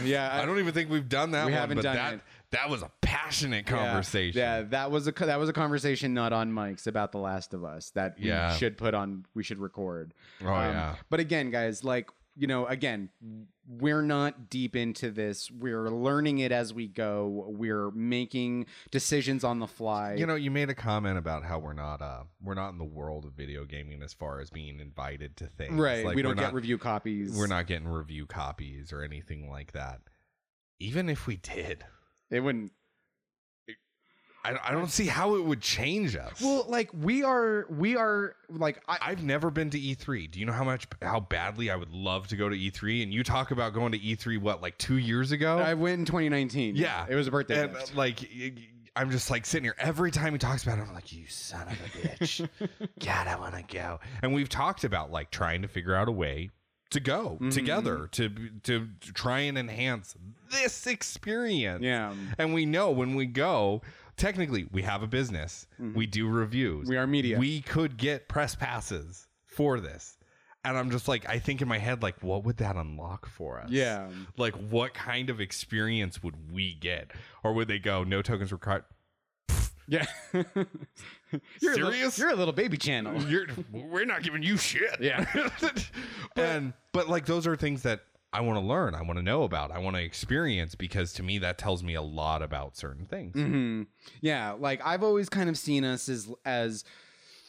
[0.04, 0.30] yeah.
[0.40, 2.20] I don't even think we've done that We one, haven't but done that it.
[2.52, 4.38] That was a passionate conversation.
[4.38, 7.64] Yeah, that was a that was a conversation not on mics about The Last of
[7.64, 8.54] Us that we Yeah.
[8.56, 9.26] should put on.
[9.34, 10.14] We should record.
[10.42, 10.94] Oh Um, yeah.
[11.08, 13.10] But again, guys, like you know, again,
[13.68, 15.50] we're not deep into this.
[15.50, 17.44] We're learning it as we go.
[17.48, 20.14] We're making decisions on the fly.
[20.14, 22.84] You know, you made a comment about how we're not uh we're not in the
[22.84, 25.74] world of video gaming as far as being invited to things.
[25.74, 26.04] right?
[26.06, 27.36] Like, we don't get not, review copies.
[27.36, 30.00] we're not getting review copies or anything like that.
[30.78, 31.84] Even if we did,
[32.30, 32.72] It wouldn't.
[34.42, 36.40] I, I don't see how it would change us.
[36.40, 40.30] Well, like we are, we are like I, I've never been to E3.
[40.30, 43.02] Do you know how much how badly I would love to go to E3?
[43.02, 45.58] And you talk about going to E3 what like 2 years ago?
[45.58, 46.74] I went in 2019.
[46.76, 47.04] Yeah.
[47.06, 47.64] it was a birthday.
[47.64, 47.94] and gift.
[47.94, 48.20] like
[48.96, 51.66] I'm just like sitting here every time he talks about it I'm like you son
[51.68, 52.48] of a bitch.
[53.04, 54.00] God, I want to go.
[54.22, 56.48] And we've talked about like trying to figure out a way
[56.92, 57.52] to go Mhm.
[57.52, 58.30] together to
[58.62, 60.16] to try and enhance
[60.50, 61.82] this experience.
[61.82, 63.82] yeah, And we know when we go,
[64.16, 65.66] technically we have a business.
[65.80, 65.94] Mhm.
[65.94, 66.88] We do reviews.
[66.88, 67.38] we are media.
[67.38, 70.16] We could get press passes for this.
[70.62, 73.60] And I'm just like, I think in my head, like, what would that unlock for
[73.60, 73.70] us?
[73.70, 77.12] yeah, Like, what kind of experience would we get?
[77.42, 78.84] Or would they go, no tokens required?
[79.88, 80.04] yeah.
[80.34, 80.44] you're
[81.32, 81.78] A Serious?
[81.78, 83.22] little, you're a little baby channel.
[83.22, 85.00] You're, we're not giving you shit.
[85.00, 85.24] Yeah.
[86.36, 88.02] and, but like, those are things that
[88.32, 88.94] I want to learn.
[88.94, 89.70] I want to know about.
[89.70, 93.34] I want to experience because to me, that tells me a lot about certain things.
[93.34, 93.82] hmm
[94.20, 96.84] Yeah, like I've always kind of seen us as as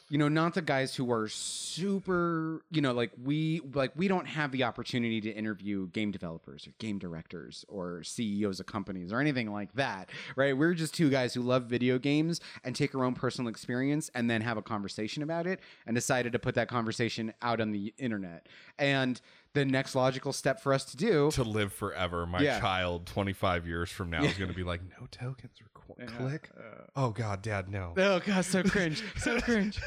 [0.10, 4.26] you know, not the guys who are super, you know, like we like we don't
[4.28, 9.22] have the opportunity to interview game developers or game directors or CEOs of companies or
[9.22, 10.58] anything like that, right?
[10.58, 14.30] We're just two guys who love video games and take our own personal experience and
[14.30, 17.94] then have a conversation about it and decided to put that conversation out on the
[17.98, 18.48] internet.
[18.78, 19.22] And
[19.54, 22.60] the next logical step for us to do To live forever, my Yeah.
[22.60, 26.10] child 25 years from now is going to be like, no tokens required.
[26.18, 26.50] Click.
[26.58, 27.94] Uh, Oh, God, Dad, no.
[27.98, 29.80] Oh god, so cringe, so cringe.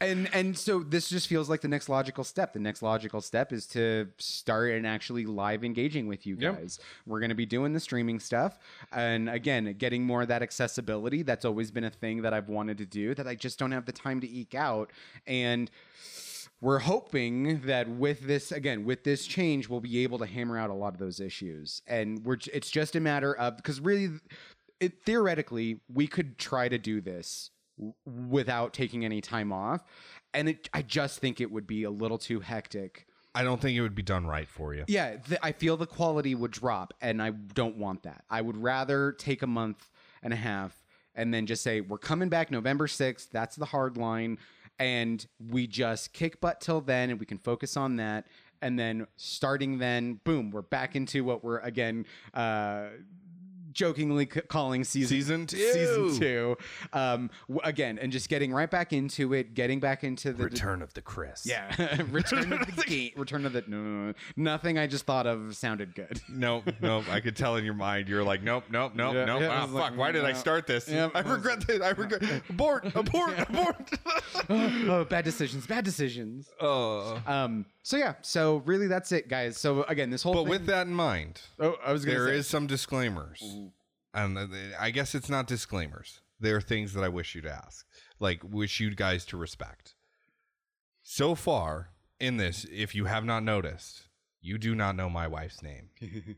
[0.00, 2.52] and and so this just feels like the next logical step.
[2.52, 6.56] The next logical step is to start and actually live engaging with you Yep.
[6.60, 6.78] guys.
[7.06, 8.58] We're going to be doing the streaming stuff,
[8.92, 11.22] and again, getting more of that accessibility.
[11.22, 13.86] That's always been a thing that I've wanted to do that I just don't have
[13.86, 14.90] the time to eke out,
[15.26, 15.70] and.
[16.64, 20.70] We're hoping that with this again, with this change, we'll be able to hammer out
[20.70, 22.38] a lot of those issues, and we're.
[22.54, 24.08] It's just a matter of because really,
[24.80, 27.92] it theoretically we could try to do this w-
[28.30, 29.84] without taking any time off.
[30.32, 33.06] And it, i just think it would be a little too hectic.
[33.34, 34.84] I don't think it would be done right for you.
[34.88, 38.24] yeah th- i feel the quality would drop and i don't want that.
[38.30, 39.90] I would rather take a month
[40.22, 40.82] and a half
[41.14, 44.38] and then just say we're coming back november 6th that's the hard line
[44.78, 48.26] and we just kick butt till then and we can focus on that.
[48.62, 52.86] And then starting then boom we're back into what we're again uh
[53.74, 55.72] jokingly c- calling season Season two.
[55.72, 56.56] season two
[56.92, 60.80] um w- again and just getting right back into it getting back into the Return
[60.82, 61.44] of the Chris.
[61.44, 61.74] yeah
[62.10, 64.14] return of the game return of the no, no, no.
[64.36, 67.04] nothing i just thought of sounded good Nope, nope.
[67.10, 69.40] I could tell in your mind you're like, nope, nope, nope, Yeah, nope.
[69.42, 69.80] yeah, I ah, was fuck.
[69.90, 70.38] like, Why did I no.
[70.38, 70.88] start this?
[70.88, 71.80] Yeah, I I was- regret this.
[71.80, 72.22] I regret.
[72.48, 73.90] abort, abort, abort.
[74.50, 77.20] oh bad decisions bad decisions oh.
[77.26, 80.66] um so yeah so really that's it guys so again this whole But thing- with
[80.66, 83.40] that in mind, oh i was gonna there say, is some disclaimers,
[84.12, 84.46] and uh,
[84.80, 86.20] I guess it's not disclaimers.
[86.40, 87.86] There are things that I wish you to ask,
[88.18, 89.94] like wish you guys to respect.
[91.02, 94.08] So far in this, if you have not noticed,
[94.40, 95.90] you do not know my wife's name.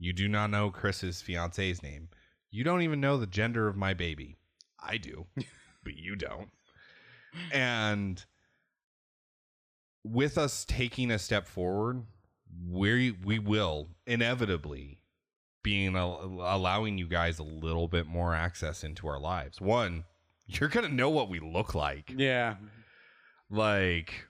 [0.00, 2.08] You do not know Chris's fiance's name.
[2.52, 4.36] You don't even know the gender of my baby.
[4.78, 5.26] I do,
[5.82, 6.50] but you don't.
[7.50, 8.24] And
[10.10, 12.04] with us taking a step forward,
[12.68, 15.00] we we will inevitably
[15.62, 19.60] being allowing you guys a little bit more access into our lives.
[19.60, 20.04] One,
[20.46, 22.14] you're gonna know what we look like.
[22.16, 22.56] yeah
[23.50, 24.26] Like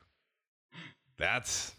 [1.19, 1.75] that's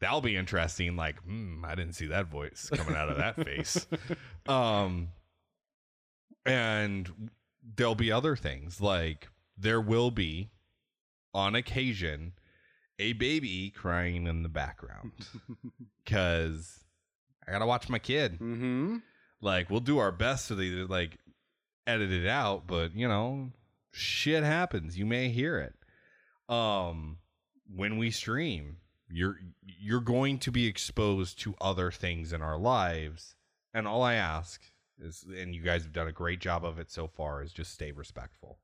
[0.00, 0.96] that'll be interesting.
[0.96, 3.86] Like, hmm, I didn't see that voice coming out of that face.
[4.46, 5.08] Um,
[6.44, 7.30] and
[7.76, 10.50] there'll be other things like there will be,
[11.32, 12.32] on occasion,
[12.98, 15.12] a baby crying in the background
[16.04, 16.80] because
[17.46, 18.34] I gotta watch my kid.
[18.34, 18.96] mm-hmm
[19.40, 20.54] Like, we'll do our best to
[20.86, 21.18] like
[21.86, 23.50] edit it out, but you know,
[23.90, 24.98] shit happens.
[24.98, 25.74] You may hear it.
[26.52, 27.18] Um,
[27.74, 28.78] when we stream,
[29.08, 33.34] you're you're going to be exposed to other things in our lives,
[33.72, 34.60] and all I ask
[34.98, 37.72] is, and you guys have done a great job of it so far, is just
[37.72, 38.58] stay respectful.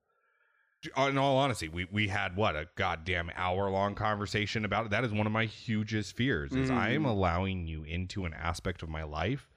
[0.97, 4.91] In all honesty, we we had what a goddamn hour long conversation about it.
[4.91, 6.53] That is one of my hugest fears.
[6.53, 7.09] Is I am Mhm.
[7.11, 9.49] allowing you into an aspect of my life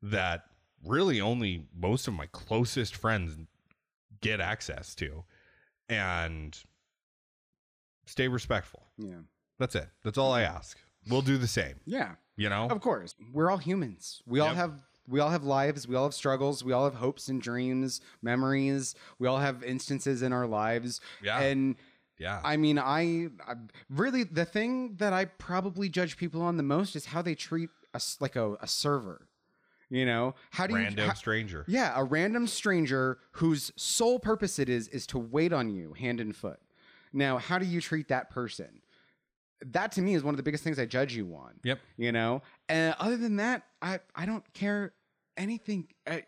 [0.00, 0.44] that
[0.84, 3.36] really only most of my closest friends
[4.20, 5.24] get access to
[5.88, 6.56] and
[8.06, 9.18] stay respectful yeah
[9.58, 10.78] that's it that's all i ask
[11.08, 11.80] we'll do the same.
[11.86, 12.14] Yeah.
[12.36, 13.14] You know, Of course.
[13.32, 14.22] We're all humans.
[14.26, 14.78] We all have
[15.08, 18.94] we all have lives, we all have struggles, we all have hopes and dreams, memories.
[19.18, 21.00] We all have instances in our lives.
[21.22, 21.40] Yeah.
[21.40, 21.76] And
[22.18, 22.40] yeah.
[22.44, 23.54] I mean, I, I
[23.88, 27.70] really the thing that I probably judge people on the most is how they treat
[27.94, 29.28] us like a, a server.
[29.90, 31.08] You know, how do Random you?
[31.08, 31.64] how- stranger.
[31.66, 36.20] yeah, a random stranger whose sole purpose it is is to wait on you hand
[36.20, 36.60] and foot.
[37.14, 38.82] Now, how do you treat that person?
[39.64, 41.54] That to me is one of the biggest things I judge you on.
[41.64, 41.78] Yep.
[41.96, 44.92] You know, and other than that, I I don't care
[45.38, 45.88] anything.
[46.06, 46.24] I,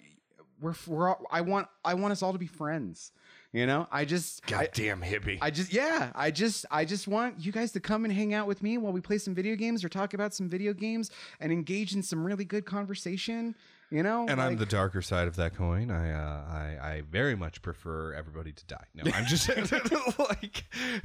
[0.61, 3.13] we're we're all, I want I want us all to be friends.
[3.53, 5.39] You know, I just I, Goddamn hippie.
[5.41, 8.47] I just yeah, I just I just want you guys to come and hang out
[8.47, 11.51] with me while we play some video games or talk about some video games and
[11.53, 13.57] engage in some really good conversation.
[13.91, 15.91] You know, and I'm the darker side of that coin.
[15.91, 18.85] I, uh, I, I very much prefer everybody to die.
[18.95, 19.49] No, I'm just
[20.19, 20.63] like,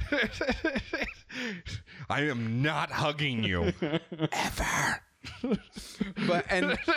[2.08, 3.72] I am not hugging you
[4.30, 5.00] ever.
[6.26, 6.76] But and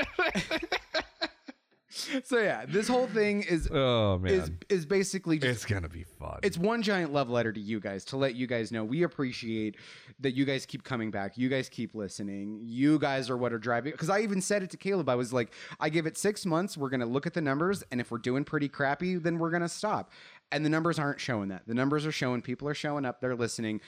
[2.24, 6.04] so yeah, this whole thing is Oh man, is is basically just it's gonna be
[6.04, 6.40] fun.
[6.44, 9.76] it's one giant love letter to you guys to let you guys know we appreciate
[10.20, 13.58] that you guys keep coming back you guys keep listening you guys are what are
[13.58, 15.10] driving because i even said it to caleb.
[15.10, 18.00] I was like i give it six months we're to look at the numbers and
[18.00, 20.12] if we're doing pretty crappy then we're to stop.
[20.52, 21.68] And the numbers aren't showing that.
[21.68, 23.82] The numbers are showing people are showing up they're listening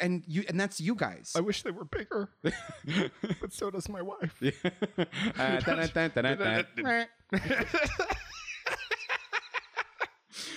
[0.00, 4.02] and you and that's you guys I wish they were bigger, but so does my
[4.02, 4.42] wife.
[4.42, 7.06] Uh, dun, dun, dun, dun, dun.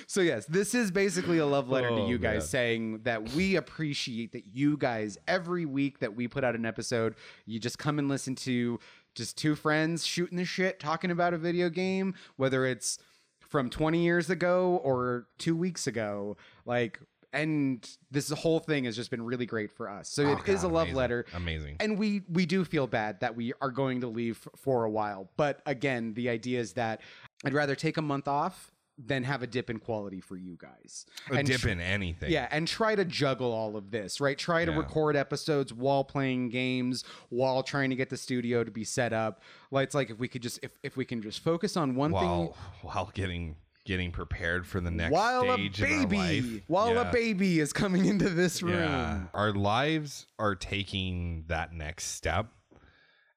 [0.08, 2.48] So yes, this is basically a love letter to Oh, you guys man.
[2.48, 7.16] saying that we appreciate that you guys every week that we put out an episode,
[7.46, 8.80] you just come and listen to
[9.14, 12.98] just two friends shooting the shit talking about a video game, whether it's
[13.40, 17.00] from 20 years ago or 2 weeks ago, like
[17.36, 20.10] and this whole thing has just been really great for us.
[20.10, 20.96] So it oh, is Oh, God, a love amazing.
[20.96, 21.26] letter.
[21.34, 21.76] Amazing.
[21.80, 25.30] And we we do feel bad that we are going to leave for a while.
[25.38, 27.02] But again, the idea is that
[27.44, 31.06] I'd rather take a month off than have a dip in quality for you guys.
[31.30, 32.32] A and dip tr- in anything.
[32.32, 34.38] yeah, and try to juggle all of this, right?
[34.38, 34.78] Try to Yeah.
[34.78, 39.42] record episodes while playing games, while trying to get the studio to be set up.
[39.70, 42.12] Like it's like if we could just if, if we can just focus on one
[42.12, 46.94] thing While while getting getting prepared for the next while a stage our baby while
[46.96, 47.10] Yeah.
[47.10, 48.80] a baby is coming into this room.
[48.80, 49.24] Yeah.
[49.34, 52.48] Our lives are taking that next step.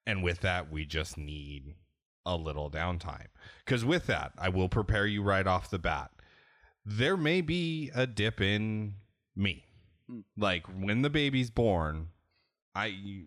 [0.07, 1.75] And with that, we just need
[2.25, 3.27] a little downtime.
[3.65, 6.11] Because with that, I will prepare you right off the bat.
[6.87, 8.95] There may be a dip in
[9.37, 9.67] me.
[10.09, 10.21] Hmm.
[10.37, 12.09] Like when the baby's born,
[12.75, 13.25] I,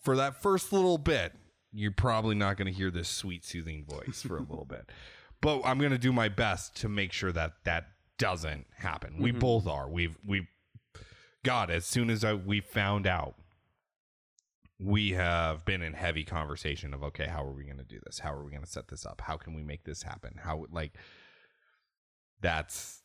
[0.00, 1.32] for that first little bit,
[1.72, 4.88] you're probably not going to hear this sweet, soothing voice for a little bit.
[5.42, 9.18] But I'm going to do my best to make sure that that doesn't happen.
[9.18, 9.40] We Mhm.
[9.40, 9.88] both are.
[9.90, 10.46] We've we've
[11.44, 11.70] God.
[11.70, 13.34] As soon as I, we found out,
[14.78, 18.20] we have been in heavy conversation of okay, how are we going to do this?
[18.20, 19.20] How are we going to set this up?
[19.20, 20.38] How can we make this happen?
[20.42, 20.92] How like
[22.40, 23.02] that's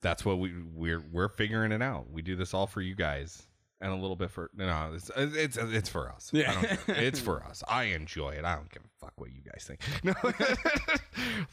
[0.00, 2.10] that's what we we're we're figuring it out.
[2.10, 3.46] We do this all for you guys.
[3.82, 6.30] And a little bit for no, it's it's it's for us.
[6.32, 6.76] I Yeah.
[6.86, 7.62] it's for us.
[7.68, 8.44] I enjoy it.
[8.44, 9.80] I don't give a fuck what you guys think.
[10.04, 10.14] No,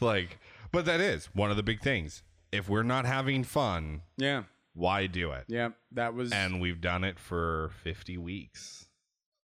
[0.00, 0.38] like,
[0.72, 2.22] but that is one of the big things.
[2.52, 4.44] If we're not having fun, Yeah.
[4.74, 5.44] why do it?
[5.48, 5.70] Yeah.
[5.92, 8.86] That was And we've done it for 50 weeks.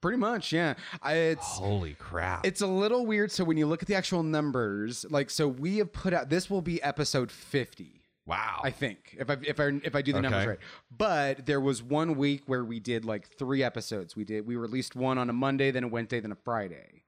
[0.01, 0.73] pretty much, yeah.
[1.01, 2.45] I, it's Holy crap.
[2.45, 3.31] It's a little weird.
[3.31, 6.49] So when you look at the actual numbers, like so we have put out this
[6.49, 8.01] will be episode 50.
[8.26, 8.61] Wow.
[8.63, 10.59] I think if I if I if I do the numbers right.
[10.95, 14.15] But there was one week where we did like three episodes.
[14.15, 17.03] We did we released one on a Monday, then a Wednesday, then a Friday.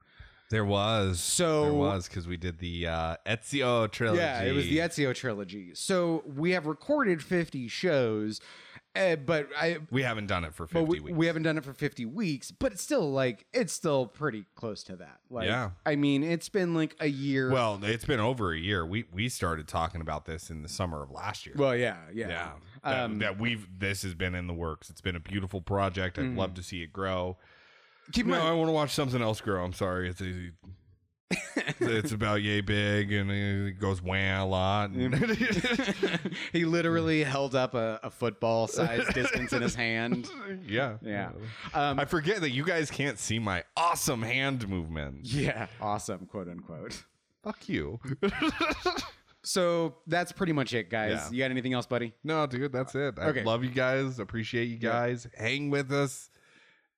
[0.51, 1.19] there was.
[1.19, 4.21] So- there was because we did the uh, Ezio trilogy.
[4.21, 5.71] Yeah, it was the Ezio trilogy.
[5.73, 8.39] So we have recorded 50 shows,
[8.95, 11.17] uh, but I We haven't done it for 50 we, weeks.
[11.17, 14.83] we haven't done it for 50 weeks, but it's still like it's still pretty close
[14.83, 15.19] to that.
[15.29, 15.71] Like Yeah.
[15.85, 17.51] I mean, it's been like a year.
[17.51, 18.85] well, it's been over a year.
[18.85, 21.55] We we started talking about this in the summer of last year.
[21.57, 22.27] well yeah, yeah.
[22.29, 22.51] yeah.
[22.83, 24.89] That, Um, that we've this has been in the works.
[24.89, 26.17] It's been a beautiful project.
[26.19, 26.37] I'd Mhm.
[26.37, 27.37] love to see it grow.
[28.11, 29.63] Keep in No, mind, I want to watch something else grow.
[29.65, 30.09] I'm sorry.
[30.09, 30.21] It's
[31.79, 34.91] it's about yay big and it goes wham a lot.
[36.53, 40.29] he literally held up a, a football size distance in his hand.
[40.67, 40.97] yeah.
[41.01, 41.31] Yeah.
[41.73, 45.33] Um, I forget that you guys can't see my awesome hand movements.
[45.33, 47.03] yeah, awesome, quote unquote.
[47.43, 47.99] Fuck you.
[49.43, 51.11] So that's pretty much it, guys.
[51.11, 51.29] Yeah.
[51.31, 52.13] You got anything else, buddy?
[52.23, 53.13] no, dude, that's it.
[53.19, 53.43] I Okay.
[53.43, 54.17] love you guys.
[54.17, 54.89] Appreciate you Yeah.
[54.89, 55.27] guys.
[55.37, 56.31] Hang with us.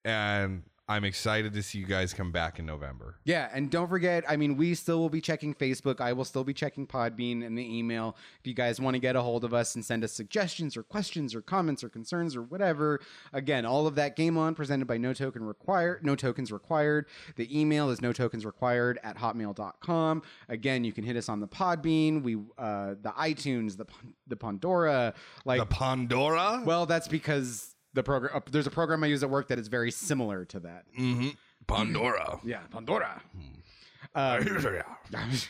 [0.05, 3.17] And I'm excited to see you guys come back in November.
[3.25, 5.99] Yeah, and don't forget, I mean, we still will be checking Facebook.
[5.99, 8.15] I will still be checking Podbean and the email.
[8.39, 10.83] If you guys want to get a hold of us and send us suggestions or
[10.83, 13.01] questions or comments or concerns or whatever,
[13.33, 17.05] again, all of that game on presented by No Token Required, No Tokens Required.
[17.35, 20.21] The email is no tokens required at hotmail.com.
[20.47, 23.85] Again, you can hit us on the Podbean, we uh the iTunes, the
[24.27, 25.13] the Pandora,
[25.43, 26.63] like The Pandora?
[26.65, 29.67] well, that's because the program uh, there's a program I use at work that is
[29.67, 30.85] very similar to that.
[30.95, 31.29] hmm
[31.67, 32.39] Pandora.
[32.45, 33.21] Yeah, Pandora.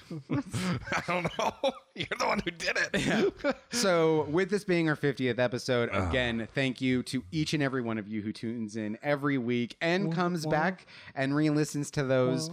[0.29, 1.51] I don't know.
[1.95, 3.55] You're the one who did it.
[3.71, 7.97] So, with this being our 50th episode, again, thank you to each and every one
[7.97, 12.49] of you who tunes in every week and comes back and re listens to those.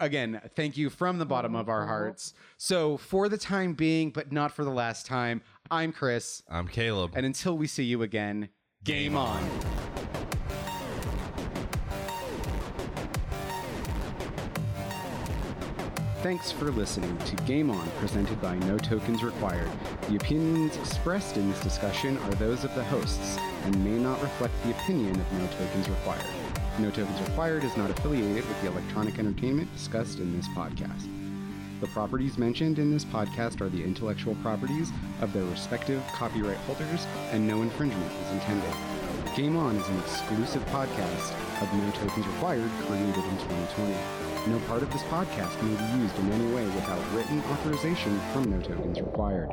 [0.00, 2.34] Again, thank you from the bottom of our hearts.
[2.56, 6.42] So, for the time being, but not for the last time, I'm Chris.
[6.48, 7.12] I'm Caleb.
[7.14, 8.48] And until we see you again,
[8.86, 9.42] game on.
[16.22, 19.68] Thanks for listening to Game On, presented by No Tokens Required.
[20.08, 24.54] The opinions expressed in this discussion are those of the hosts and may not reflect
[24.62, 26.24] the opinion of No Tokens Required.
[26.78, 31.15] No Tokens Required is not affiliated with the electronic entertainment discussed in this podcast.
[31.78, 37.06] The properties mentioned in this podcast are the intellectual properties of their respective copyright holders,
[37.32, 38.72] and no infringement is intended.
[39.36, 43.94] Game On is an exclusive podcast of No Tokens Required created in 2020.
[44.46, 48.50] No part of this podcast may be used in any way without written authorization from
[48.50, 49.50] No Tokens Required.